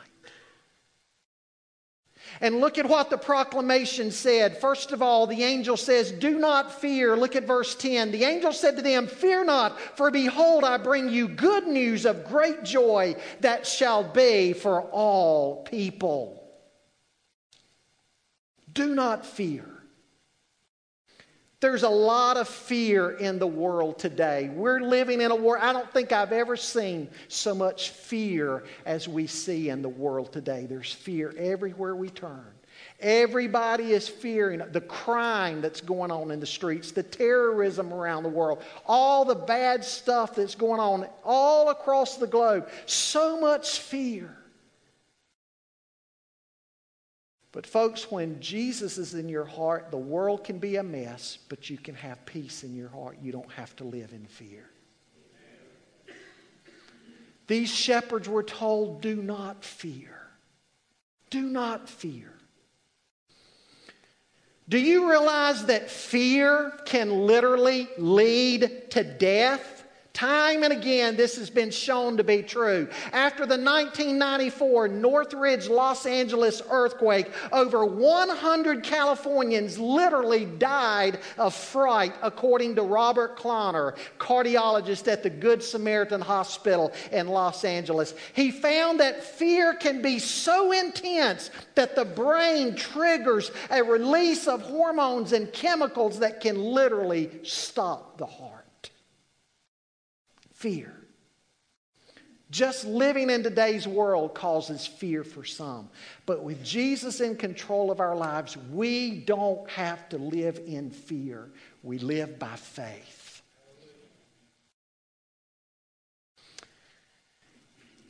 And 2.41 2.59
look 2.59 2.77
at 2.77 2.87
what 2.87 3.09
the 3.09 3.17
proclamation 3.17 4.11
said. 4.11 4.57
First 4.57 4.91
of 4.91 5.01
all, 5.01 5.27
the 5.27 5.43
angel 5.43 5.77
says, 5.77 6.11
Do 6.11 6.37
not 6.37 6.81
fear. 6.81 7.15
Look 7.15 7.35
at 7.35 7.47
verse 7.47 7.75
10. 7.75 8.11
The 8.11 8.23
angel 8.23 8.53
said 8.53 8.75
to 8.75 8.81
them, 8.81 9.07
Fear 9.07 9.45
not, 9.45 9.79
for 9.97 10.11
behold, 10.11 10.63
I 10.63 10.77
bring 10.77 11.09
you 11.09 11.27
good 11.27 11.67
news 11.67 12.05
of 12.05 12.25
great 12.25 12.63
joy 12.63 13.15
that 13.41 13.65
shall 13.65 14.03
be 14.03 14.53
for 14.53 14.81
all 14.81 15.63
people. 15.63 16.43
Do 18.71 18.93
not 18.93 19.25
fear. 19.25 19.76
There's 21.59 21.81
a 21.81 21.89
lot 21.89 22.37
of 22.37 22.47
fear 22.47 23.11
in 23.11 23.39
the 23.39 23.47
world 23.47 23.97
today. 23.97 24.51
We're 24.53 24.79
living 24.79 25.21
in 25.21 25.31
a 25.31 25.35
war. 25.35 25.57
I 25.59 25.73
don't 25.73 25.91
think 25.91 26.11
I've 26.11 26.31
ever 26.31 26.55
seen 26.55 27.09
so 27.29 27.55
much 27.55 27.89
fear 27.89 28.63
as 28.85 29.07
we 29.07 29.25
see 29.25 29.69
in 29.69 29.81
the 29.81 29.89
world 29.89 30.31
today. 30.31 30.67
There's 30.69 30.93
fear 30.93 31.33
everywhere 31.35 31.95
we 31.95 32.11
turn. 32.11 32.45
Everybody 32.99 33.93
is 33.93 34.07
fearing 34.07 34.61
the 34.71 34.81
crime 34.81 35.61
that's 35.61 35.81
going 35.81 36.11
on 36.11 36.29
in 36.29 36.39
the 36.39 36.45
streets, 36.45 36.91
the 36.91 37.01
terrorism 37.01 37.91
around 37.91 38.21
the 38.21 38.29
world, 38.29 38.61
all 38.85 39.25
the 39.25 39.33
bad 39.33 39.83
stuff 39.83 40.35
that's 40.35 40.53
going 40.53 40.79
on 40.79 41.07
all 41.23 41.69
across 41.69 42.17
the 42.17 42.27
globe. 42.27 42.69
So 42.85 43.39
much 43.39 43.79
fear. 43.79 44.35
But, 47.51 47.65
folks, 47.65 48.11
when 48.11 48.39
Jesus 48.39 48.97
is 48.97 49.13
in 49.13 49.29
your 49.29 49.45
heart, 49.45 49.89
the 49.89 49.97
world 49.97 50.43
can 50.43 50.59
be 50.59 50.75
a 50.75 50.83
mess, 50.83 51.39
but 51.49 51.69
you 51.69 51.77
can 51.77 51.95
have 51.95 52.25
peace 52.25 52.63
in 52.63 52.75
your 52.75 52.89
heart. 52.89 53.17
You 53.21 53.31
don't 53.31 53.51
have 53.51 53.75
to 53.77 53.83
live 53.83 54.11
in 54.11 54.25
fear. 54.25 54.69
These 57.47 57.73
shepherds 57.73 58.27
were 58.27 58.43
told, 58.43 59.01
do 59.01 59.15
not 59.15 59.63
fear. 59.63 60.17
Do 61.29 61.41
not 61.41 61.89
fear. 61.89 62.33
Do 64.69 64.77
you 64.77 65.09
realize 65.09 65.65
that 65.65 65.89
fear 65.89 66.73
can 66.85 67.25
literally 67.25 67.87
lead 67.97 68.91
to 68.91 69.03
death? 69.03 69.76
Time 70.17 70.63
and 70.63 70.73
again, 70.73 71.15
this 71.15 71.35
has 71.35 71.51
been 71.51 71.69
shown 71.69 72.17
to 72.17 72.23
be 72.23 72.41
true. 72.41 72.87
After 73.13 73.45
the 73.45 73.49
1994 73.55 74.87
Northridge, 74.87 75.67
Los 75.67 76.07
Angeles 76.07 76.63
earthquake, 76.71 77.31
over 77.51 77.85
100 77.85 78.81
Californians 78.81 79.77
literally 79.77 80.45
died 80.45 81.19
of 81.37 81.53
fright, 81.53 82.15
according 82.23 82.73
to 82.77 82.81
Robert 82.81 83.37
Kloner, 83.37 83.95
cardiologist 84.17 85.07
at 85.07 85.21
the 85.21 85.29
Good 85.29 85.61
Samaritan 85.61 86.21
Hospital 86.21 86.91
in 87.11 87.27
Los 87.27 87.63
Angeles. 87.63 88.15
He 88.33 88.49
found 88.49 88.99
that 88.99 89.23
fear 89.23 89.75
can 89.75 90.01
be 90.01 90.17
so 90.17 90.71
intense 90.71 91.51
that 91.75 91.95
the 91.95 92.05
brain 92.05 92.73
triggers 92.73 93.51
a 93.69 93.83
release 93.83 94.47
of 94.47 94.63
hormones 94.63 95.33
and 95.33 95.53
chemicals 95.53 96.17
that 96.17 96.41
can 96.41 96.59
literally 96.59 97.29
stop 97.43 98.17
the 98.17 98.25
heart 98.25 98.56
fear. 100.57 100.93
Just 102.49 102.85
living 102.85 103.29
in 103.29 103.43
today's 103.43 103.87
world 103.87 104.33
causes 104.33 104.87
fear 104.87 105.23
for 105.23 105.43
some. 105.43 105.89
But 106.25 106.43
with 106.43 106.63
Jesus 106.63 107.19
in 107.19 107.35
control 107.35 107.91
of 107.91 107.99
our 107.99 108.15
lives, 108.15 108.55
we 108.71 109.19
don't 109.19 109.69
have 109.69 110.07
to 110.09 110.17
live 110.17 110.61
in 110.65 110.89
fear. 110.89 111.49
We 111.83 111.99
live 111.99 112.39
by 112.39 112.55
faith. 112.55 113.41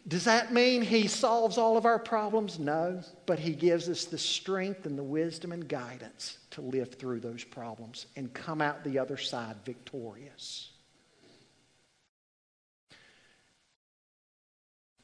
Does 0.08 0.24
that 0.24 0.54
mean 0.54 0.84
he 0.84 1.08
solves 1.08 1.58
all 1.58 1.76
of 1.76 1.86
our 1.86 2.00
problems? 2.00 2.60
No, 2.60 3.02
but 3.26 3.40
he 3.40 3.54
gives 3.54 3.90
us 3.90 4.06
the 4.06 4.18
strength 4.18 4.86
and 4.86 4.98
the 4.98 5.04
wisdom 5.04 5.52
and 5.52 5.68
guidance 5.68 6.38
to 6.52 6.62
live 6.62 6.94
through 6.94 7.20
those 7.20 7.44
problems 7.44 8.06
and 8.16 8.34
come 8.34 8.62
out 8.62 8.84
the 8.84 9.00
other 9.00 9.18
side 9.18 9.58
victorious. 9.66 10.70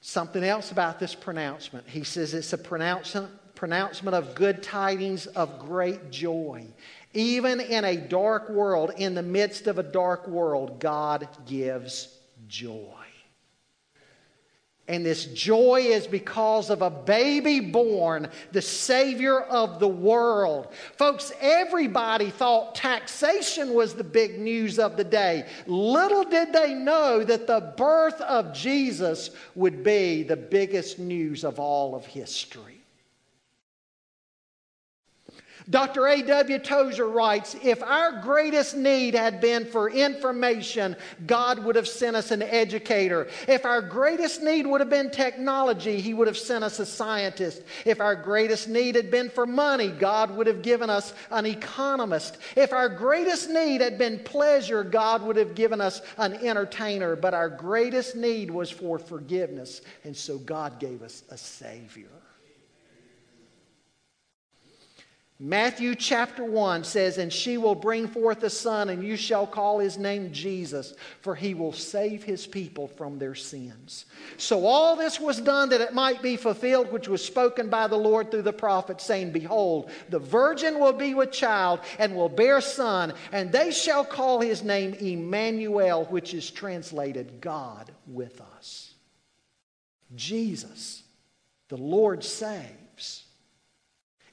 Something 0.05 0.43
else 0.43 0.69
about 0.69 0.99
this 0.99 1.15
pronouncement. 1.15 1.87
He 1.87 2.03
says 2.03 2.33
it's 2.33 2.51
a 2.51 2.57
pronouncement, 2.57 3.31
pronouncement 3.55 4.13
of 4.13 4.35
good 4.35 4.61
tidings 4.61 5.27
of 5.27 5.59
great 5.59 6.11
joy. 6.11 6.67
Even 7.13 7.61
in 7.61 7.85
a 7.85 7.95
dark 7.95 8.49
world, 8.49 8.91
in 8.97 9.15
the 9.15 9.23
midst 9.23 9.65
of 9.65 9.79
a 9.79 9.83
dark 9.83 10.27
world, 10.27 10.81
God 10.81 11.29
gives 11.45 12.19
joy. 12.49 13.02
And 14.89 15.05
this 15.05 15.25
joy 15.27 15.81
is 15.85 16.07
because 16.07 16.69
of 16.69 16.81
a 16.81 16.89
baby 16.89 17.61
born, 17.61 18.27
the 18.51 18.61
Savior 18.61 19.39
of 19.39 19.79
the 19.79 19.87
world. 19.87 20.73
Folks, 20.97 21.31
everybody 21.39 22.29
thought 22.29 22.75
taxation 22.75 23.73
was 23.73 23.93
the 23.93 24.03
big 24.03 24.39
news 24.39 24.79
of 24.79 24.97
the 24.97 25.05
day. 25.05 25.47
Little 25.67 26.25
did 26.25 26.51
they 26.51 26.73
know 26.73 27.23
that 27.23 27.47
the 27.47 27.73
birth 27.77 28.19
of 28.21 28.53
Jesus 28.53 29.29
would 29.55 29.85
be 29.85 30.21
the 30.23 30.35
biggest 30.35 30.99
news 30.99 31.45
of 31.45 31.59
all 31.59 31.95
of 31.95 32.05
history. 32.05 32.82
Dr. 35.69 36.07
A.W. 36.07 36.59
Tozer 36.59 37.07
writes 37.07 37.55
If 37.63 37.81
our 37.81 38.21
greatest 38.21 38.75
need 38.75 39.13
had 39.13 39.39
been 39.39 39.65
for 39.65 39.89
information, 39.89 40.95
God 41.25 41.59
would 41.63 41.75
have 41.75 41.87
sent 41.87 42.15
us 42.15 42.31
an 42.31 42.41
educator. 42.41 43.27
If 43.47 43.65
our 43.65 43.81
greatest 43.81 44.41
need 44.41 44.67
would 44.67 44.81
have 44.81 44.89
been 44.89 45.09
technology, 45.09 46.01
He 46.01 46.13
would 46.13 46.27
have 46.27 46.37
sent 46.37 46.63
us 46.63 46.79
a 46.79 46.85
scientist. 46.85 47.61
If 47.85 48.01
our 48.01 48.15
greatest 48.15 48.67
need 48.67 48.95
had 48.95 49.09
been 49.09 49.29
for 49.29 49.45
money, 49.45 49.89
God 49.89 50.35
would 50.35 50.47
have 50.47 50.61
given 50.61 50.89
us 50.89 51.13
an 51.31 51.45
economist. 51.45 52.37
If 52.55 52.73
our 52.73 52.89
greatest 52.89 53.49
need 53.49 53.81
had 53.81 53.97
been 53.97 54.19
pleasure, 54.19 54.83
God 54.83 55.23
would 55.23 55.37
have 55.37 55.55
given 55.55 55.79
us 55.79 56.01
an 56.17 56.33
entertainer. 56.33 57.15
But 57.15 57.33
our 57.33 57.49
greatest 57.49 58.15
need 58.15 58.51
was 58.51 58.69
for 58.69 58.99
forgiveness, 58.99 59.81
and 60.03 60.15
so 60.15 60.37
God 60.37 60.79
gave 60.79 61.01
us 61.01 61.23
a 61.29 61.37
Savior. 61.37 62.22
Matthew 65.39 65.95
chapter 65.95 66.45
1 66.45 66.83
says, 66.83 67.17
And 67.17 67.33
she 67.33 67.57
will 67.57 67.73
bring 67.73 68.07
forth 68.07 68.43
a 68.43 68.49
son, 68.49 68.89
and 68.89 69.03
you 69.03 69.17
shall 69.17 69.47
call 69.47 69.79
his 69.79 69.97
name 69.97 70.31
Jesus, 70.31 70.93
for 71.21 71.33
he 71.33 71.55
will 71.55 71.73
save 71.73 72.23
his 72.23 72.45
people 72.45 72.87
from 72.87 73.17
their 73.17 73.33
sins. 73.33 74.05
So 74.37 74.65
all 74.65 74.95
this 74.95 75.19
was 75.19 75.41
done 75.41 75.69
that 75.69 75.81
it 75.81 75.93
might 75.93 76.21
be 76.21 76.37
fulfilled, 76.37 76.91
which 76.91 77.07
was 77.07 77.25
spoken 77.25 77.69
by 77.69 77.87
the 77.87 77.97
Lord 77.97 78.29
through 78.29 78.43
the 78.43 78.53
prophet, 78.53 79.01
saying, 79.01 79.31
Behold, 79.31 79.89
the 80.09 80.19
virgin 80.19 80.79
will 80.79 80.93
be 80.93 81.15
with 81.15 81.31
child, 81.31 81.79
and 81.97 82.15
will 82.15 82.29
bear 82.29 82.61
son, 82.61 83.11
and 83.31 83.51
they 83.51 83.71
shall 83.71 84.05
call 84.05 84.39
his 84.39 84.63
name 84.63 84.93
Emmanuel, 84.93 86.05
which 86.05 86.35
is 86.35 86.51
translated 86.51 87.41
God 87.41 87.91
with 88.05 88.39
us. 88.55 88.93
Jesus, 90.15 91.01
the 91.69 91.77
Lord 91.77 92.23
saves. 92.23 92.82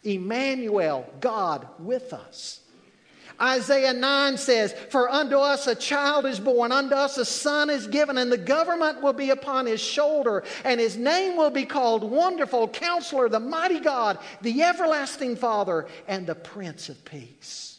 Emmanuel, 0.03 1.09
God 1.21 1.69
with 1.79 2.13
us. 2.13 2.61
Isaiah 3.41 3.95
9 3.95 4.37
says, 4.37 4.75
For 4.91 5.09
unto 5.09 5.37
us 5.37 5.67
a 5.67 5.75
child 5.75 6.27
is 6.27 6.39
born, 6.39 6.73
unto 6.73 6.95
us 6.95 7.17
a 7.17 7.25
son 7.25 7.71
is 7.71 7.87
given, 7.87 8.19
and 8.19 8.31
the 8.31 8.37
government 8.37 9.03
will 9.03 9.15
be 9.15 9.31
upon 9.31 9.65
his 9.65 9.81
shoulder, 9.81 10.45
and 10.63 10.79
his 10.79 10.97
name 10.97 11.37
will 11.37 11.51
be 11.51 11.65
called 11.65 12.05
Wonderful 12.05 12.69
Counselor, 12.69 13.29
the 13.29 13.41
Mighty 13.41 13.81
God, 13.81 14.19
the 14.43 14.63
Everlasting 14.63 15.37
Father, 15.37 15.87
and 16.07 16.27
the 16.27 16.35
Prince 16.35 16.91
of 16.91 17.03
Peace. 17.05 17.79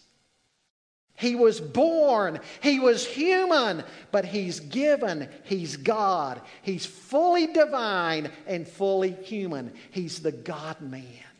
He 1.13 1.35
was 1.35 1.61
born, 1.61 2.39
he 2.61 2.79
was 2.79 3.05
human, 3.05 3.83
but 4.11 4.25
he's 4.25 4.59
given, 4.59 5.29
he's 5.43 5.77
God. 5.77 6.41
He's 6.63 6.87
fully 6.87 7.45
divine 7.45 8.31
and 8.47 8.67
fully 8.67 9.11
human. 9.11 9.73
He's 9.91 10.21
the 10.21 10.31
God 10.31 10.81
man 10.81 11.30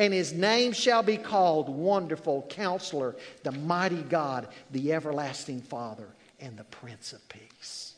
and 0.00 0.14
his 0.14 0.32
name 0.32 0.72
shall 0.72 1.02
be 1.02 1.18
called 1.18 1.68
Wonderful 1.68 2.46
Counselor, 2.48 3.16
the 3.42 3.52
Mighty 3.52 4.00
God, 4.00 4.48
the 4.70 4.94
Everlasting 4.94 5.60
Father, 5.60 6.08
and 6.40 6.56
the 6.56 6.64
Prince 6.64 7.12
of 7.12 7.20
Peace. 7.28 7.92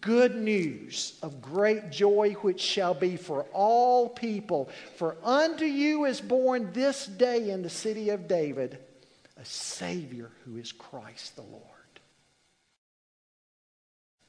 Good 0.00 0.36
news 0.36 1.18
of 1.22 1.42
great 1.42 1.90
joy, 1.90 2.32
which 2.40 2.62
shall 2.62 2.94
be 2.94 3.18
for 3.18 3.42
all 3.52 4.08
people. 4.08 4.70
For 4.96 5.18
unto 5.22 5.66
you 5.66 6.06
is 6.06 6.18
born 6.18 6.72
this 6.72 7.04
day 7.04 7.50
in 7.50 7.60
the 7.60 7.68
city 7.68 8.08
of 8.08 8.26
David 8.26 8.78
a 9.36 9.44
Savior 9.44 10.30
who 10.46 10.56
is 10.56 10.72
Christ 10.72 11.36
the 11.36 11.42
Lord. 11.42 11.62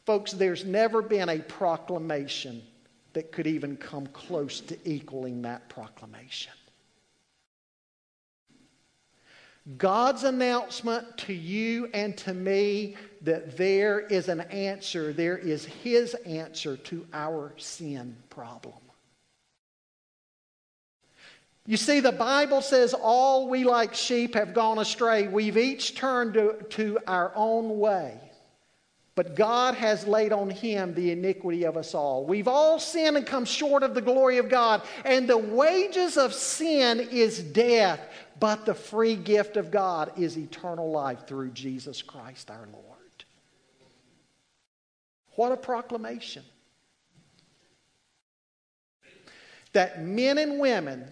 Folks, 0.06 0.34
there's 0.34 0.66
never 0.66 1.02
been 1.02 1.30
a 1.30 1.40
proclamation 1.40 2.62
that 3.14 3.32
could 3.32 3.48
even 3.48 3.78
come 3.78 4.08
close 4.08 4.60
to 4.62 4.78
equaling 4.90 5.42
that 5.44 5.70
proclamation. 5.70 6.54
God's 9.78 10.26
announcement 10.26 11.18
to 11.20 11.34
you 11.34 11.90
and 11.94 12.18
to 12.18 12.34
me 12.34 12.98
that 13.22 13.56
there 13.56 14.02
is 14.02 14.28
an 14.28 14.42
answer, 14.42 15.14
there 15.14 15.38
is 15.38 15.64
His 15.64 16.16
answer 16.26 16.76
to 16.76 17.06
our 17.14 17.54
sin 17.58 18.18
problem. 18.30 18.76
You 21.66 21.78
see, 21.78 22.02
the 22.02 22.12
Bible 22.12 22.62
says 22.62 22.94
all 22.94 23.48
we 23.48 23.64
like 23.64 23.94
sheep 23.94 24.36
have 24.36 24.54
gone 24.54 24.80
astray. 24.80 25.30
We've 25.30 25.56
each 25.56 25.96
turned 25.96 26.34
to, 26.34 26.58
to 26.72 27.00
our 27.08 27.32
own 27.36 27.80
way. 27.80 28.20
But 29.16 29.36
God 29.36 29.76
has 29.76 30.08
laid 30.08 30.34
on 30.34 30.50
him 30.50 30.96
the 30.96 31.12
iniquity 31.12 31.66
of 31.66 31.78
us 31.78 31.94
all. 31.94 32.26
We've 32.26 32.48
all 32.48 32.80
sinned 32.80 33.16
and 33.16 33.26
come 33.26 33.46
short 33.46 33.84
of 33.84 33.94
the 33.94 34.02
glory 34.02 34.40
of 34.40 34.50
God. 34.50 34.82
And 35.06 35.30
the 35.30 35.38
wages 35.38 36.18
of 36.18 36.34
sin 36.34 37.00
is 37.00 37.40
death, 37.40 38.00
but 38.40 38.66
the 38.66 38.74
free 38.74 39.16
gift 39.16 39.56
of 39.56 39.70
God 39.70 40.12
is 40.18 40.38
eternal 40.38 40.90
life 40.90 41.28
through 41.28 41.52
Jesus 41.52 42.02
Christ 42.02 42.50
our 42.50 42.68
Lord. 42.72 42.86
What 45.36 45.52
a 45.52 45.58
proclamation! 45.58 46.44
That 49.74 50.04
men 50.04 50.38
and 50.40 50.60
women 50.60 51.08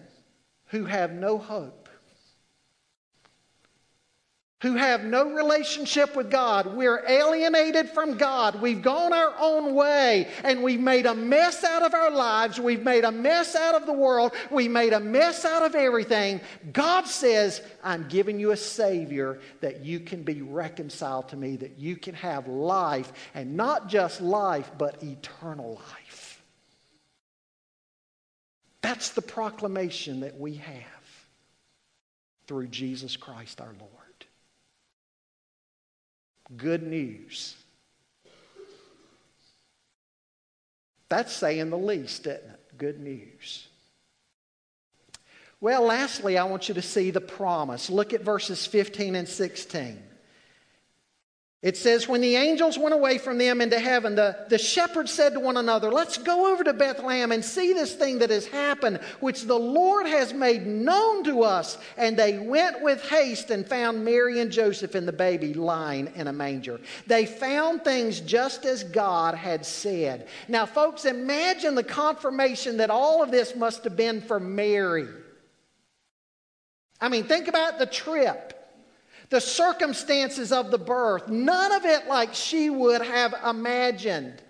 who 0.66 0.84
have 0.86 1.12
no 1.12 1.38
hope 1.38 1.81
who 4.62 4.76
have 4.76 5.04
no 5.04 5.28
relationship 5.28 6.14
with 6.14 6.30
God. 6.30 6.76
We're 6.76 7.02
alienated 7.06 7.90
from 7.90 8.16
God. 8.16 8.62
We've 8.62 8.80
gone 8.80 9.12
our 9.12 9.34
own 9.40 9.74
way 9.74 10.28
and 10.44 10.62
we've 10.62 10.80
made 10.80 11.04
a 11.04 11.16
mess 11.16 11.64
out 11.64 11.82
of 11.82 11.94
our 11.94 12.12
lives. 12.12 12.60
We've 12.60 12.82
made 12.82 13.02
a 13.02 13.10
mess 13.10 13.56
out 13.56 13.74
of 13.74 13.86
the 13.86 13.92
world. 13.92 14.32
We've 14.52 14.70
made 14.70 14.92
a 14.92 15.00
mess 15.00 15.44
out 15.44 15.64
of 15.64 15.74
everything. 15.74 16.40
God 16.72 17.08
says, 17.08 17.60
I'm 17.82 18.06
giving 18.08 18.38
you 18.38 18.52
a 18.52 18.56
Savior 18.56 19.40
that 19.60 19.84
you 19.84 19.98
can 19.98 20.22
be 20.22 20.42
reconciled 20.42 21.30
to 21.30 21.36
me, 21.36 21.56
that 21.56 21.80
you 21.80 21.96
can 21.96 22.14
have 22.14 22.46
life, 22.46 23.12
and 23.34 23.56
not 23.56 23.88
just 23.88 24.20
life, 24.20 24.70
but 24.78 25.02
eternal 25.02 25.80
life. 25.90 26.40
That's 28.80 29.10
the 29.10 29.22
proclamation 29.22 30.20
that 30.20 30.38
we 30.38 30.54
have 30.54 30.84
through 32.46 32.68
Jesus 32.68 33.16
Christ 33.16 33.60
our 33.60 33.74
Lord. 33.80 34.01
Good 36.56 36.82
news. 36.82 37.56
That's 41.08 41.32
saying 41.32 41.70
the 41.70 41.78
least, 41.78 42.26
isn't 42.26 42.36
it? 42.36 42.78
Good 42.78 43.00
news. 43.00 43.68
Well, 45.60 45.82
lastly, 45.82 46.38
I 46.38 46.44
want 46.44 46.68
you 46.68 46.74
to 46.74 46.82
see 46.82 47.10
the 47.10 47.20
promise. 47.20 47.88
Look 47.88 48.12
at 48.12 48.22
verses 48.22 48.66
15 48.66 49.14
and 49.14 49.28
16. 49.28 50.02
It 51.62 51.76
says, 51.76 52.08
When 52.08 52.20
the 52.20 52.34
angels 52.34 52.76
went 52.76 52.92
away 52.92 53.18
from 53.18 53.38
them 53.38 53.60
into 53.60 53.78
heaven, 53.78 54.16
the, 54.16 54.36
the 54.48 54.58
shepherds 54.58 55.12
said 55.12 55.34
to 55.34 55.40
one 55.40 55.56
another, 55.56 55.92
Let's 55.92 56.18
go 56.18 56.52
over 56.52 56.64
to 56.64 56.72
Bethlehem 56.72 57.30
and 57.30 57.44
see 57.44 57.72
this 57.72 57.94
thing 57.94 58.18
that 58.18 58.30
has 58.30 58.46
happened, 58.46 58.98
which 59.20 59.42
the 59.42 59.58
Lord 59.58 60.06
has 60.06 60.34
made 60.34 60.66
known 60.66 61.22
to 61.22 61.44
us. 61.44 61.78
And 61.96 62.16
they 62.16 62.36
went 62.38 62.82
with 62.82 63.08
haste 63.08 63.50
and 63.50 63.64
found 63.64 64.04
Mary 64.04 64.40
and 64.40 64.50
Joseph 64.50 64.96
and 64.96 65.06
the 65.06 65.12
baby 65.12 65.54
lying 65.54 66.12
in 66.16 66.26
a 66.26 66.32
manger. 66.32 66.80
They 67.06 67.26
found 67.26 67.84
things 67.84 68.18
just 68.18 68.64
as 68.64 68.82
God 68.82 69.36
had 69.36 69.64
said. 69.64 70.26
Now, 70.48 70.66
folks, 70.66 71.04
imagine 71.04 71.76
the 71.76 71.84
confirmation 71.84 72.78
that 72.78 72.90
all 72.90 73.22
of 73.22 73.30
this 73.30 73.54
must 73.54 73.84
have 73.84 73.96
been 73.96 74.20
for 74.20 74.40
Mary. 74.40 75.06
I 77.00 77.08
mean, 77.08 77.22
think 77.24 77.46
about 77.46 77.78
the 77.78 77.86
trip 77.86 78.61
the 79.32 79.40
circumstances 79.40 80.52
of 80.52 80.70
the 80.70 80.78
birth, 80.78 81.26
none 81.26 81.72
of 81.72 81.86
it 81.86 82.06
like 82.06 82.34
she 82.34 82.68
would 82.68 83.00
have 83.00 83.34
imagined. 83.48 84.42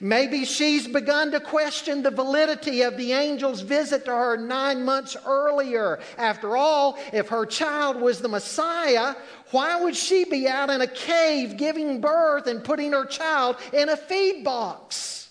Maybe 0.00 0.46
she's 0.46 0.88
begun 0.88 1.30
to 1.32 1.40
question 1.40 2.02
the 2.02 2.10
validity 2.10 2.80
of 2.80 2.96
the 2.96 3.12
angel's 3.12 3.60
visit 3.60 4.06
to 4.06 4.12
her 4.12 4.38
nine 4.38 4.82
months 4.82 5.14
earlier. 5.26 6.00
After 6.16 6.56
all, 6.56 6.98
if 7.12 7.28
her 7.28 7.44
child 7.44 8.00
was 8.00 8.20
the 8.20 8.28
Messiah, 8.28 9.14
why 9.50 9.78
would 9.78 9.94
she 9.94 10.24
be 10.24 10.48
out 10.48 10.70
in 10.70 10.80
a 10.80 10.86
cave 10.86 11.58
giving 11.58 12.00
birth 12.00 12.46
and 12.46 12.64
putting 12.64 12.92
her 12.92 13.04
child 13.04 13.56
in 13.74 13.90
a 13.90 13.96
feed 13.96 14.42
box? 14.42 15.28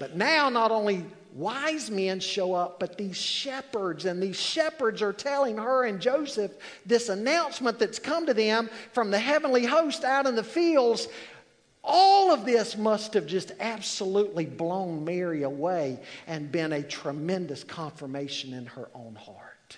But 0.00 0.16
now, 0.16 0.48
not 0.48 0.72
only 0.72 1.04
wise 1.36 1.90
men 1.90 2.18
show 2.18 2.54
up, 2.54 2.80
but 2.80 2.96
these 2.96 3.16
shepherds, 3.16 4.06
and 4.06 4.22
these 4.22 4.40
shepherds 4.40 5.02
are 5.02 5.12
telling 5.12 5.58
her 5.58 5.84
and 5.84 6.00
Joseph 6.00 6.52
this 6.86 7.08
announcement 7.08 7.78
that's 7.78 7.98
come 7.98 8.26
to 8.26 8.34
them 8.34 8.70
from 8.92 9.10
the 9.10 9.18
heavenly 9.18 9.66
host 9.66 10.02
out 10.02 10.26
in 10.26 10.34
the 10.34 10.42
fields. 10.42 11.08
All 11.84 12.32
of 12.32 12.44
this 12.44 12.76
must 12.76 13.14
have 13.14 13.26
just 13.26 13.52
absolutely 13.60 14.46
blown 14.46 15.04
Mary 15.04 15.42
away 15.42 16.00
and 16.26 16.50
been 16.50 16.72
a 16.72 16.82
tremendous 16.82 17.62
confirmation 17.62 18.54
in 18.54 18.66
her 18.66 18.88
own 18.94 19.14
heart. 19.14 19.76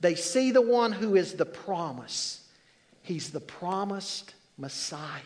They 0.00 0.16
see 0.16 0.50
the 0.50 0.62
one 0.62 0.90
who 0.90 1.14
is 1.14 1.34
the 1.34 1.46
promise. 1.46 2.44
He's 3.02 3.30
the 3.30 3.40
promised 3.40 4.34
Messiah. 4.58 5.20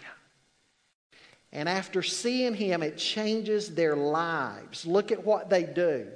And 1.53 1.69
after 1.69 2.03
seeing 2.03 2.55
him, 2.55 2.83
it 2.83 2.99
changes 2.99 3.75
their 3.75 3.97
lives. 3.97 4.85
Look 4.85 5.13
at 5.13 5.25
what 5.25 5.49
they 5.49 5.63
do. 5.65 6.09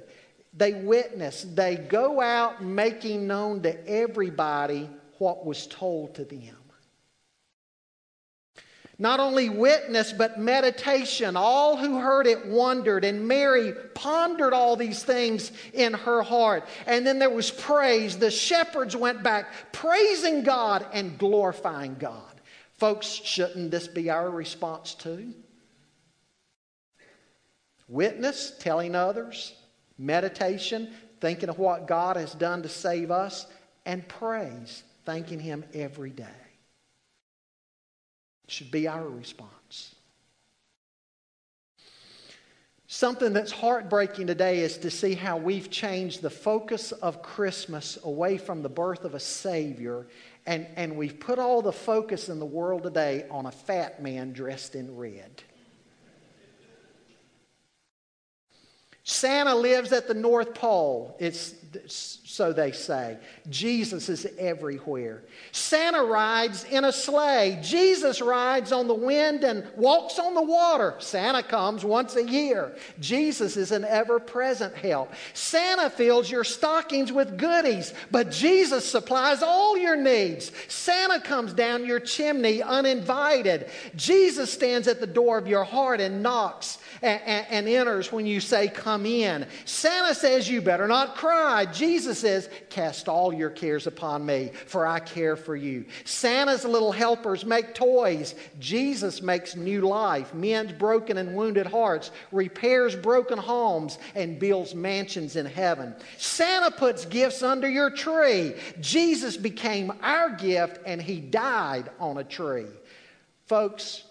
They 0.53 0.73
witness, 0.73 1.45
they 1.53 1.77
go 1.77 2.19
out 2.19 2.61
making 2.61 3.25
known 3.25 3.61
to 3.61 3.87
everybody 3.87 4.89
what 5.17 5.45
was 5.45 5.65
told 5.67 6.15
to 6.15 6.25
them. 6.25 6.57
Not 9.01 9.19
only 9.19 9.49
witness, 9.49 10.13
but 10.13 10.39
meditation. 10.39 11.35
All 11.35 11.75
who 11.75 11.97
heard 11.97 12.27
it 12.27 12.45
wondered, 12.45 13.03
and 13.03 13.27
Mary 13.27 13.73
pondered 13.95 14.53
all 14.53 14.75
these 14.75 15.03
things 15.03 15.51
in 15.73 15.93
her 15.93 16.21
heart. 16.21 16.67
And 16.85 17.07
then 17.07 17.17
there 17.17 17.31
was 17.31 17.49
praise. 17.49 18.19
The 18.19 18.29
shepherds 18.29 18.95
went 18.95 19.23
back 19.23 19.71
praising 19.71 20.43
God 20.43 20.85
and 20.93 21.17
glorifying 21.17 21.95
God. 21.95 22.30
Folks, 22.81 23.05
shouldn't 23.05 23.69
this 23.69 23.87
be 23.87 24.09
our 24.09 24.27
response 24.27 24.95
too? 24.95 25.35
Witness, 27.87 28.55
telling 28.57 28.95
others, 28.95 29.53
meditation, 29.99 30.89
thinking 31.19 31.49
of 31.49 31.59
what 31.59 31.85
God 31.85 32.15
has 32.15 32.33
done 32.33 32.63
to 32.63 32.69
save 32.69 33.11
us, 33.11 33.45
and 33.85 34.07
praise, 34.07 34.81
thanking 35.05 35.39
Him 35.39 35.63
every 35.75 36.09
day 36.09 36.25
should 38.47 38.71
be 38.71 38.87
our 38.87 39.07
response. 39.07 39.93
Something 42.87 43.31
that's 43.31 43.51
heartbreaking 43.51 44.25
today 44.25 44.61
is 44.61 44.77
to 44.79 44.89
see 44.89 45.13
how 45.13 45.37
we've 45.37 45.69
changed 45.69 46.23
the 46.23 46.29
focus 46.31 46.91
of 46.91 47.21
Christmas 47.21 47.99
away 48.03 48.37
from 48.37 48.63
the 48.63 48.69
birth 48.69 49.05
of 49.05 49.13
a 49.13 49.19
Savior, 49.19 50.07
and, 50.45 50.67
and 50.75 50.95
we've 50.95 51.19
put 51.19 51.39
all 51.39 51.61
the 51.61 51.71
focus 51.71 52.29
in 52.29 52.39
the 52.39 52.45
world 52.45 52.83
today 52.83 53.25
on 53.29 53.45
a 53.45 53.51
fat 53.51 54.01
man 54.01 54.33
dressed 54.33 54.75
in 54.75 54.95
red. 54.95 55.43
Santa 59.11 59.53
lives 59.53 59.91
at 59.91 60.07
the 60.07 60.13
North 60.13 60.53
Pole. 60.53 61.15
It's 61.19 61.53
so 62.23 62.53
they 62.53 62.71
say. 62.71 63.17
Jesus 63.49 64.09
is 64.09 64.25
everywhere. 64.37 65.23
Santa 65.51 66.03
rides 66.03 66.63
in 66.65 66.85
a 66.85 66.91
sleigh. 66.91 67.59
Jesus 67.61 68.21
rides 68.21 68.71
on 68.71 68.87
the 68.87 68.93
wind 68.93 69.43
and 69.43 69.67
walks 69.75 70.17
on 70.17 70.33
the 70.33 70.41
water. 70.41 70.95
Santa 70.99 71.43
comes 71.43 71.83
once 71.83 72.15
a 72.15 72.23
year. 72.23 72.75
Jesus 72.99 73.57
is 73.57 73.71
an 73.71 73.83
ever 73.85 74.19
present 74.19 74.75
help. 74.75 75.13
Santa 75.33 75.89
fills 75.89 76.31
your 76.31 76.43
stockings 76.43 77.11
with 77.11 77.37
goodies, 77.37 77.93
but 78.11 78.31
Jesus 78.31 78.89
supplies 78.89 79.43
all 79.43 79.77
your 79.77 79.97
needs. 79.97 80.51
Santa 80.67 81.19
comes 81.19 81.53
down 81.53 81.85
your 81.85 81.99
chimney 81.99 82.61
uninvited. 82.61 83.69
Jesus 83.95 84.51
stands 84.51 84.87
at 84.87 84.99
the 84.99 85.07
door 85.07 85.37
of 85.37 85.47
your 85.47 85.63
heart 85.63 85.99
and 85.99 86.23
knocks 86.23 86.79
and, 87.01 87.21
and, 87.25 87.45
and 87.49 87.67
enters 87.67 88.11
when 88.11 88.25
you 88.25 88.39
say, 88.39 88.67
Come 88.67 89.00
in. 89.05 89.45
Santa 89.65 90.13
says, 90.15 90.49
You 90.49 90.61
better 90.61 90.87
not 90.87 91.15
cry. 91.15 91.65
Jesus 91.65 92.19
says, 92.19 92.49
Cast 92.69 93.07
all 93.07 93.33
your 93.33 93.49
cares 93.49 93.87
upon 93.87 94.25
me, 94.25 94.51
for 94.67 94.85
I 94.85 94.99
care 94.99 95.35
for 95.35 95.55
you. 95.55 95.85
Santa's 96.05 96.65
little 96.65 96.91
helpers 96.91 97.45
make 97.45 97.73
toys. 97.73 98.35
Jesus 98.59 99.21
makes 99.21 99.55
new 99.55 99.81
life, 99.81 100.33
mends 100.33 100.73
broken 100.73 101.17
and 101.17 101.35
wounded 101.35 101.67
hearts, 101.67 102.11
repairs 102.31 102.95
broken 102.95 103.37
homes, 103.37 103.97
and 104.15 104.39
builds 104.39 104.75
mansions 104.75 105.35
in 105.35 105.45
heaven. 105.45 105.95
Santa 106.17 106.71
puts 106.71 107.05
gifts 107.05 107.43
under 107.43 107.69
your 107.69 107.89
tree. 107.89 108.53
Jesus 108.79 109.37
became 109.37 109.91
our 110.01 110.29
gift, 110.31 110.79
and 110.85 111.01
he 111.01 111.19
died 111.19 111.89
on 111.99 112.17
a 112.17 112.23
tree. 112.23 112.67
Folks, 113.45 114.03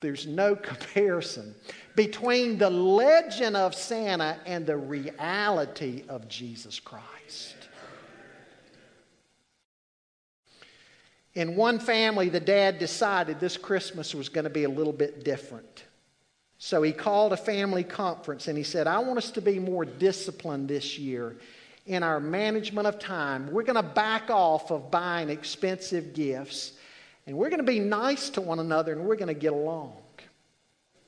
there's 0.00 0.26
no 0.26 0.56
comparison 0.56 1.54
between 1.98 2.58
the 2.58 2.70
legend 2.70 3.56
of 3.56 3.74
Santa 3.74 4.38
and 4.46 4.64
the 4.64 4.76
reality 4.76 6.04
of 6.08 6.28
Jesus 6.28 6.78
Christ. 6.78 7.56
In 11.34 11.56
one 11.56 11.80
family, 11.80 12.28
the 12.28 12.38
dad 12.38 12.78
decided 12.78 13.40
this 13.40 13.56
Christmas 13.56 14.14
was 14.14 14.28
going 14.28 14.44
to 14.44 14.50
be 14.50 14.62
a 14.62 14.68
little 14.68 14.92
bit 14.92 15.24
different. 15.24 15.86
So 16.58 16.82
he 16.82 16.92
called 16.92 17.32
a 17.32 17.36
family 17.36 17.82
conference 17.82 18.46
and 18.46 18.56
he 18.56 18.62
said, 18.62 18.86
I 18.86 19.00
want 19.00 19.18
us 19.18 19.32
to 19.32 19.40
be 19.40 19.58
more 19.58 19.84
disciplined 19.84 20.68
this 20.68 21.00
year 21.00 21.34
in 21.84 22.04
our 22.04 22.20
management 22.20 22.86
of 22.86 23.00
time. 23.00 23.50
We're 23.50 23.64
going 23.64 23.74
to 23.74 23.82
back 23.82 24.30
off 24.30 24.70
of 24.70 24.92
buying 24.92 25.30
expensive 25.30 26.14
gifts 26.14 26.74
and 27.26 27.36
we're 27.36 27.50
going 27.50 27.58
to 27.58 27.64
be 27.64 27.80
nice 27.80 28.30
to 28.30 28.40
one 28.40 28.60
another 28.60 28.92
and 28.92 29.04
we're 29.04 29.16
going 29.16 29.34
to 29.34 29.34
get 29.34 29.52
along. 29.52 29.96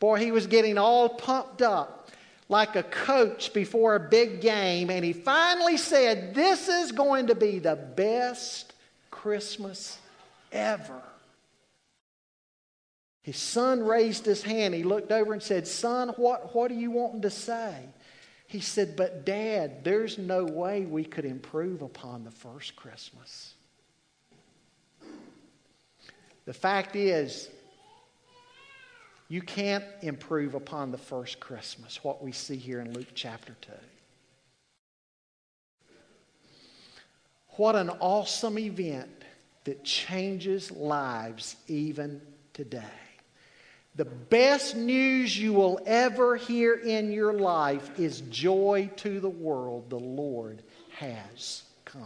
Boy, 0.00 0.18
he 0.18 0.32
was 0.32 0.46
getting 0.46 0.78
all 0.78 1.10
pumped 1.10 1.62
up 1.62 2.10
like 2.48 2.74
a 2.74 2.82
coach 2.82 3.52
before 3.52 3.94
a 3.94 4.00
big 4.00 4.40
game, 4.40 4.90
and 4.90 5.04
he 5.04 5.12
finally 5.12 5.76
said, 5.76 6.34
This 6.34 6.68
is 6.68 6.90
going 6.90 7.28
to 7.28 7.34
be 7.34 7.60
the 7.60 7.76
best 7.76 8.72
Christmas 9.10 9.98
ever. 10.50 11.00
His 13.22 13.36
son 13.36 13.84
raised 13.84 14.24
his 14.24 14.42
hand. 14.42 14.74
He 14.74 14.82
looked 14.82 15.12
over 15.12 15.32
and 15.32 15.42
said, 15.42 15.68
Son, 15.68 16.08
what, 16.16 16.54
what 16.54 16.70
are 16.70 16.74
you 16.74 16.90
wanting 16.90 17.22
to 17.22 17.30
say? 17.30 17.76
He 18.46 18.60
said, 18.60 18.96
But 18.96 19.24
dad, 19.24 19.84
there's 19.84 20.18
no 20.18 20.44
way 20.44 20.86
we 20.86 21.04
could 21.04 21.26
improve 21.26 21.82
upon 21.82 22.24
the 22.24 22.30
first 22.30 22.74
Christmas. 22.74 23.54
The 26.46 26.54
fact 26.54 26.96
is, 26.96 27.50
you 29.30 29.40
can't 29.40 29.84
improve 30.02 30.56
upon 30.56 30.90
the 30.90 30.98
first 30.98 31.38
Christmas, 31.38 32.02
what 32.02 32.22
we 32.22 32.32
see 32.32 32.56
here 32.56 32.80
in 32.80 32.92
Luke 32.92 33.12
chapter 33.14 33.54
2. 33.60 33.70
What 37.50 37.76
an 37.76 37.90
awesome 38.00 38.58
event 38.58 39.08
that 39.64 39.84
changes 39.84 40.72
lives 40.72 41.54
even 41.68 42.20
today. 42.54 42.82
The 43.94 44.04
best 44.04 44.74
news 44.74 45.38
you 45.38 45.52
will 45.52 45.78
ever 45.86 46.34
hear 46.34 46.74
in 46.74 47.12
your 47.12 47.32
life 47.32 48.00
is 48.00 48.22
joy 48.22 48.90
to 48.96 49.20
the 49.20 49.28
world. 49.28 49.90
The 49.90 49.98
Lord 50.00 50.64
has 50.96 51.62
come. 51.84 52.02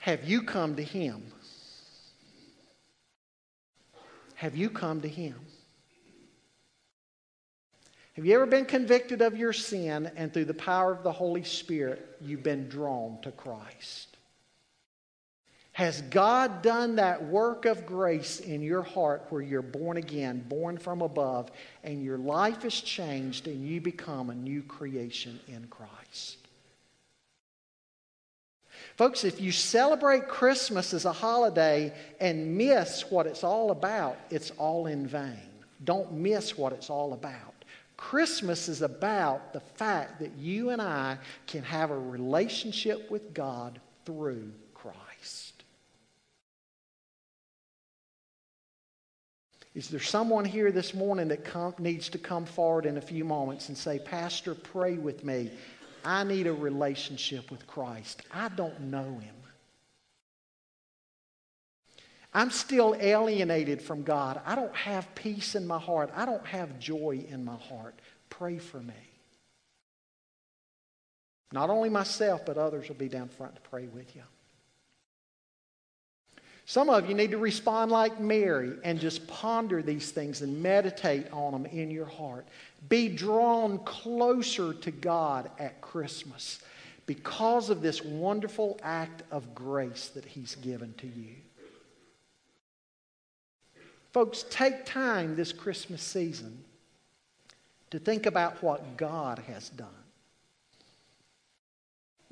Have 0.00 0.24
you 0.24 0.42
come 0.42 0.74
to 0.74 0.82
Him? 0.82 1.22
Have 4.42 4.56
you 4.56 4.70
come 4.70 5.02
to 5.02 5.08
Him? 5.08 5.36
Have 8.14 8.26
you 8.26 8.34
ever 8.34 8.44
been 8.44 8.64
convicted 8.64 9.22
of 9.22 9.36
your 9.36 9.52
sin 9.52 10.10
and 10.16 10.34
through 10.34 10.46
the 10.46 10.52
power 10.52 10.90
of 10.90 11.04
the 11.04 11.12
Holy 11.12 11.44
Spirit, 11.44 12.16
you've 12.20 12.42
been 12.42 12.68
drawn 12.68 13.20
to 13.22 13.30
Christ? 13.30 14.16
Has 15.70 16.02
God 16.02 16.60
done 16.60 16.96
that 16.96 17.24
work 17.24 17.66
of 17.66 17.86
grace 17.86 18.40
in 18.40 18.62
your 18.62 18.82
heart 18.82 19.26
where 19.28 19.42
you're 19.42 19.62
born 19.62 19.96
again, 19.96 20.44
born 20.48 20.76
from 20.76 21.02
above, 21.02 21.52
and 21.84 22.02
your 22.02 22.18
life 22.18 22.64
is 22.64 22.80
changed 22.80 23.46
and 23.46 23.64
you 23.64 23.80
become 23.80 24.28
a 24.28 24.34
new 24.34 24.64
creation 24.64 25.38
in 25.46 25.68
Christ? 25.68 26.41
Folks, 28.96 29.24
if 29.24 29.40
you 29.40 29.52
celebrate 29.52 30.28
Christmas 30.28 30.94
as 30.94 31.04
a 31.04 31.12
holiday 31.12 31.92
and 32.20 32.56
miss 32.56 33.10
what 33.10 33.26
it's 33.26 33.44
all 33.44 33.70
about, 33.70 34.16
it's 34.30 34.50
all 34.52 34.86
in 34.86 35.06
vain. 35.06 35.38
Don't 35.84 36.12
miss 36.12 36.56
what 36.56 36.72
it's 36.72 36.90
all 36.90 37.12
about. 37.12 37.52
Christmas 37.96 38.68
is 38.68 38.82
about 38.82 39.52
the 39.52 39.60
fact 39.60 40.20
that 40.20 40.32
you 40.36 40.70
and 40.70 40.82
I 40.82 41.18
can 41.46 41.62
have 41.62 41.90
a 41.90 41.98
relationship 41.98 43.10
with 43.10 43.32
God 43.32 43.80
through 44.04 44.52
Christ. 44.74 45.62
Is 49.74 49.88
there 49.88 50.00
someone 50.00 50.44
here 50.44 50.70
this 50.70 50.92
morning 50.92 51.28
that 51.28 51.78
needs 51.78 52.10
to 52.10 52.18
come 52.18 52.44
forward 52.44 52.84
in 52.84 52.98
a 52.98 53.00
few 53.00 53.24
moments 53.24 53.68
and 53.68 53.78
say, 53.78 53.98
Pastor, 53.98 54.54
pray 54.54 54.94
with 54.94 55.24
me? 55.24 55.50
I 56.04 56.24
need 56.24 56.46
a 56.46 56.52
relationship 56.52 57.50
with 57.50 57.66
Christ. 57.66 58.22
I 58.32 58.48
don't 58.48 58.80
know 58.80 59.18
him. 59.18 59.34
I'm 62.34 62.50
still 62.50 62.96
alienated 62.98 63.82
from 63.82 64.02
God. 64.02 64.40
I 64.46 64.54
don't 64.54 64.74
have 64.74 65.14
peace 65.14 65.54
in 65.54 65.66
my 65.66 65.78
heart. 65.78 66.10
I 66.14 66.24
don't 66.24 66.46
have 66.46 66.78
joy 66.78 67.24
in 67.28 67.44
my 67.44 67.56
heart. 67.56 67.98
Pray 68.30 68.58
for 68.58 68.78
me. 68.78 68.94
Not 71.52 71.68
only 71.68 71.90
myself, 71.90 72.46
but 72.46 72.56
others 72.56 72.88
will 72.88 72.96
be 72.96 73.08
down 73.08 73.28
front 73.28 73.54
to 73.54 73.60
pray 73.60 73.86
with 73.86 74.16
you. 74.16 74.22
Some 76.64 76.88
of 76.88 77.08
you 77.08 77.14
need 77.14 77.32
to 77.32 77.38
respond 77.38 77.90
like 77.90 78.18
Mary 78.20 78.72
and 78.84 78.98
just 78.98 79.26
ponder 79.26 79.82
these 79.82 80.10
things 80.10 80.40
and 80.40 80.62
meditate 80.62 81.30
on 81.32 81.52
them 81.52 81.66
in 81.66 81.90
your 81.90 82.06
heart. 82.06 82.46
Be 82.88 83.08
drawn 83.08 83.78
closer 83.80 84.74
to 84.74 84.90
God 84.90 85.50
at 85.58 85.80
Christmas 85.80 86.60
because 87.06 87.70
of 87.70 87.82
this 87.82 88.04
wonderful 88.04 88.78
act 88.82 89.22
of 89.30 89.54
grace 89.54 90.08
that 90.08 90.24
He's 90.24 90.54
given 90.56 90.94
to 90.94 91.06
you. 91.06 91.34
Folks, 94.12 94.44
take 94.50 94.84
time 94.84 95.36
this 95.36 95.52
Christmas 95.52 96.02
season 96.02 96.62
to 97.90 97.98
think 97.98 98.26
about 98.26 98.62
what 98.62 98.96
God 98.96 99.38
has 99.40 99.70
done. 99.70 99.88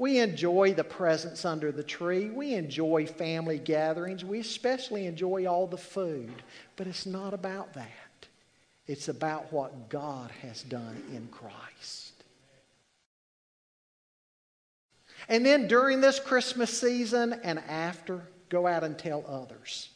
We 0.01 0.19
enjoy 0.19 0.73
the 0.73 0.85
presents 0.85 1.45
under 1.45 1.71
the 1.71 1.83
tree. 1.83 2.31
We 2.31 2.55
enjoy 2.55 3.07
family 3.07 3.59
gatherings. 3.59 4.25
We 4.25 4.41
especially 4.41 5.05
enjoy 5.05 5.45
all 5.47 5.67
the 5.67 5.77
food. 5.77 6.43
But 6.77 6.87
it's 6.87 7.05
not 7.05 7.35
about 7.35 7.75
that. 7.75 8.00
It's 8.87 9.09
about 9.09 9.53
what 9.53 9.89
God 9.89 10.31
has 10.43 10.63
done 10.63 11.03
in 11.13 11.29
Christ. 11.29 12.13
And 15.29 15.45
then 15.45 15.69
during 15.69 16.01
this 16.01 16.19
Christmas 16.19 16.77
season 16.79 17.39
and 17.45 17.59
after, 17.61 18.23
go 18.49 18.67
out 18.67 18.83
and 18.83 18.99
tell 18.99 19.25
others 19.29 19.91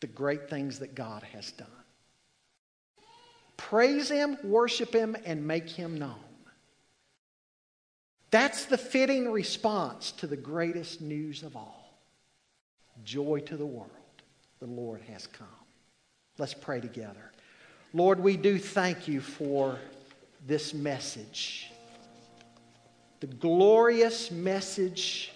the 0.00 0.06
great 0.06 0.48
things 0.48 0.78
that 0.80 0.94
God 0.94 1.22
has 1.32 1.52
done. 1.52 1.68
Praise 3.56 4.08
Him, 4.08 4.38
worship 4.42 4.94
Him, 4.94 5.16
and 5.24 5.46
make 5.46 5.68
Him 5.68 5.98
known. 5.98 6.14
That's 8.30 8.66
the 8.66 8.78
fitting 8.78 9.30
response 9.30 10.12
to 10.12 10.26
the 10.26 10.36
greatest 10.36 11.00
news 11.00 11.42
of 11.42 11.56
all 11.56 11.78
joy 13.04 13.40
to 13.46 13.56
the 13.56 13.66
world. 13.66 13.90
The 14.60 14.66
Lord 14.66 15.00
has 15.02 15.26
come. 15.26 15.46
Let's 16.36 16.54
pray 16.54 16.80
together. 16.80 17.32
Lord, 17.94 18.20
we 18.20 18.36
do 18.36 18.58
thank 18.58 19.08
you 19.08 19.20
for 19.20 19.78
this 20.46 20.74
message. 20.74 21.70
The 23.20 23.26
glorious 23.26 24.30
message 24.30 25.32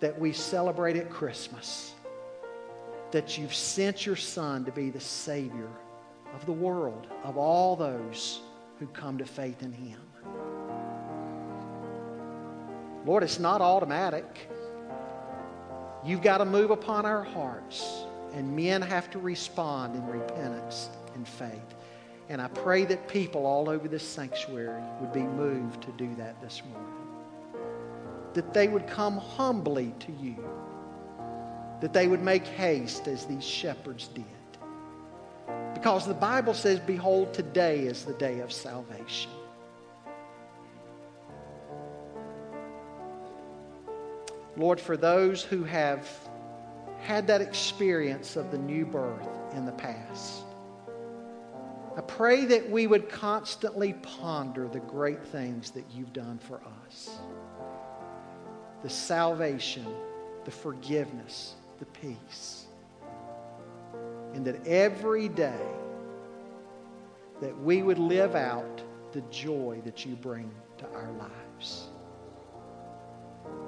that 0.00 0.18
we 0.18 0.32
celebrate 0.32 0.96
at 0.96 1.10
Christmas 1.10 1.94
that 3.12 3.38
you've 3.38 3.54
sent 3.54 4.04
your 4.04 4.16
Son 4.16 4.64
to 4.64 4.72
be 4.72 4.90
the 4.90 5.00
Savior 5.00 5.70
of 6.34 6.44
the 6.44 6.52
world, 6.52 7.06
of 7.24 7.38
all 7.38 7.76
those 7.76 8.40
who 8.78 8.86
come 8.88 9.16
to 9.16 9.24
faith 9.24 9.62
in 9.62 9.72
Him. 9.72 10.00
Lord, 13.06 13.22
it's 13.22 13.38
not 13.38 13.60
automatic. 13.62 14.50
You've 16.04 16.22
got 16.22 16.38
to 16.38 16.44
move 16.44 16.70
upon 16.70 17.06
our 17.06 17.22
hearts, 17.22 18.04
and 18.34 18.54
men 18.54 18.82
have 18.82 19.10
to 19.12 19.18
respond 19.18 19.94
in 19.94 20.06
repentance 20.06 20.90
and 21.14 21.26
faith. 21.26 21.74
And 22.28 22.42
I 22.42 22.48
pray 22.48 22.84
that 22.86 23.08
people 23.08 23.46
all 23.46 23.68
over 23.68 23.86
this 23.88 24.02
sanctuary 24.02 24.82
would 25.00 25.12
be 25.12 25.22
moved 25.22 25.82
to 25.82 25.92
do 25.92 26.14
that 26.16 26.40
this 26.40 26.62
morning. 26.68 26.92
That 28.34 28.52
they 28.52 28.68
would 28.68 28.86
come 28.86 29.16
humbly 29.18 29.94
to 30.00 30.12
you 30.12 30.36
that 31.80 31.92
they 31.92 32.08
would 32.08 32.22
make 32.22 32.46
haste 32.46 33.06
as 33.06 33.24
these 33.26 33.44
shepherds 33.44 34.08
did. 34.08 34.24
Because 35.74 36.06
the 36.06 36.14
Bible 36.14 36.54
says, 36.54 36.80
Behold, 36.80 37.34
today 37.34 37.80
is 37.80 38.04
the 38.04 38.14
day 38.14 38.40
of 38.40 38.52
salvation. 38.52 39.30
Lord, 44.56 44.80
for 44.80 44.96
those 44.96 45.42
who 45.42 45.64
have 45.64 46.08
had 47.02 47.26
that 47.26 47.42
experience 47.42 48.36
of 48.36 48.50
the 48.50 48.58
new 48.58 48.86
birth 48.86 49.28
in 49.52 49.66
the 49.66 49.72
past, 49.72 50.45
I 51.96 52.02
pray 52.02 52.44
that 52.44 52.70
we 52.70 52.86
would 52.86 53.08
constantly 53.08 53.94
ponder 53.94 54.68
the 54.68 54.80
great 54.80 55.24
things 55.24 55.70
that 55.70 55.84
you've 55.94 56.12
done 56.12 56.38
for 56.38 56.60
us 56.84 57.18
the 58.82 58.90
salvation, 58.90 59.86
the 60.44 60.50
forgiveness, 60.50 61.54
the 61.78 61.86
peace. 61.86 62.66
And 64.34 64.44
that 64.44 64.66
every 64.66 65.28
day 65.28 65.66
that 67.40 67.58
we 67.62 67.82
would 67.82 67.98
live 67.98 68.34
out 68.34 68.82
the 69.12 69.22
joy 69.22 69.80
that 69.84 70.04
you 70.04 70.14
bring 70.14 70.50
to 70.78 70.86
our 70.92 71.10
lives. 71.12 71.88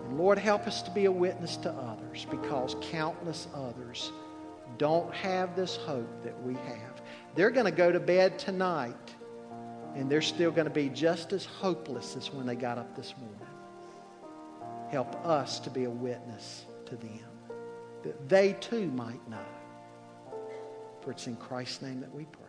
And 0.05 0.19
Lord, 0.19 0.39
help 0.39 0.67
us 0.67 0.83
to 0.83 0.91
be 0.91 1.07
a 1.07 1.13
witness 1.13 1.57
to 1.59 1.71
others 1.71 2.27
because 2.31 2.77
countless 2.81 3.49
others 3.55 4.13
don't 4.77 5.13
have 5.15 5.57
this 5.57 5.77
hope 5.77 6.23
that 6.23 6.41
we 6.43 6.55
have. 6.55 6.88
They're 7.39 7.51
going 7.51 7.67
to 7.67 7.71
go 7.71 7.93
to 7.93 8.01
bed 8.01 8.37
tonight 8.37 9.15
and 9.95 10.11
they're 10.11 10.21
still 10.21 10.51
going 10.51 10.65
to 10.67 10.75
be 10.75 10.89
just 10.89 11.33
as 11.33 11.45
hopeless 11.45 12.17
as 12.17 12.33
when 12.33 12.47
they 12.47 12.57
got 12.57 12.79
up 12.79 12.97
this 12.97 13.15
morning. 13.17 13.47
Help 14.91 15.15
us 15.25 15.61
to 15.61 15.71
be 15.71 15.85
a 15.85 15.91
witness 15.91 16.65
to 16.87 16.97
them 16.97 17.21
that 18.03 18.29
they 18.29 18.55
too 18.55 18.89
might 18.89 19.21
know. 19.31 19.39
For 21.01 21.13
it's 21.13 21.29
in 21.29 21.37
Christ's 21.37 21.81
name 21.81 22.01
that 22.01 22.13
we 22.13 22.25
pray. 22.25 22.48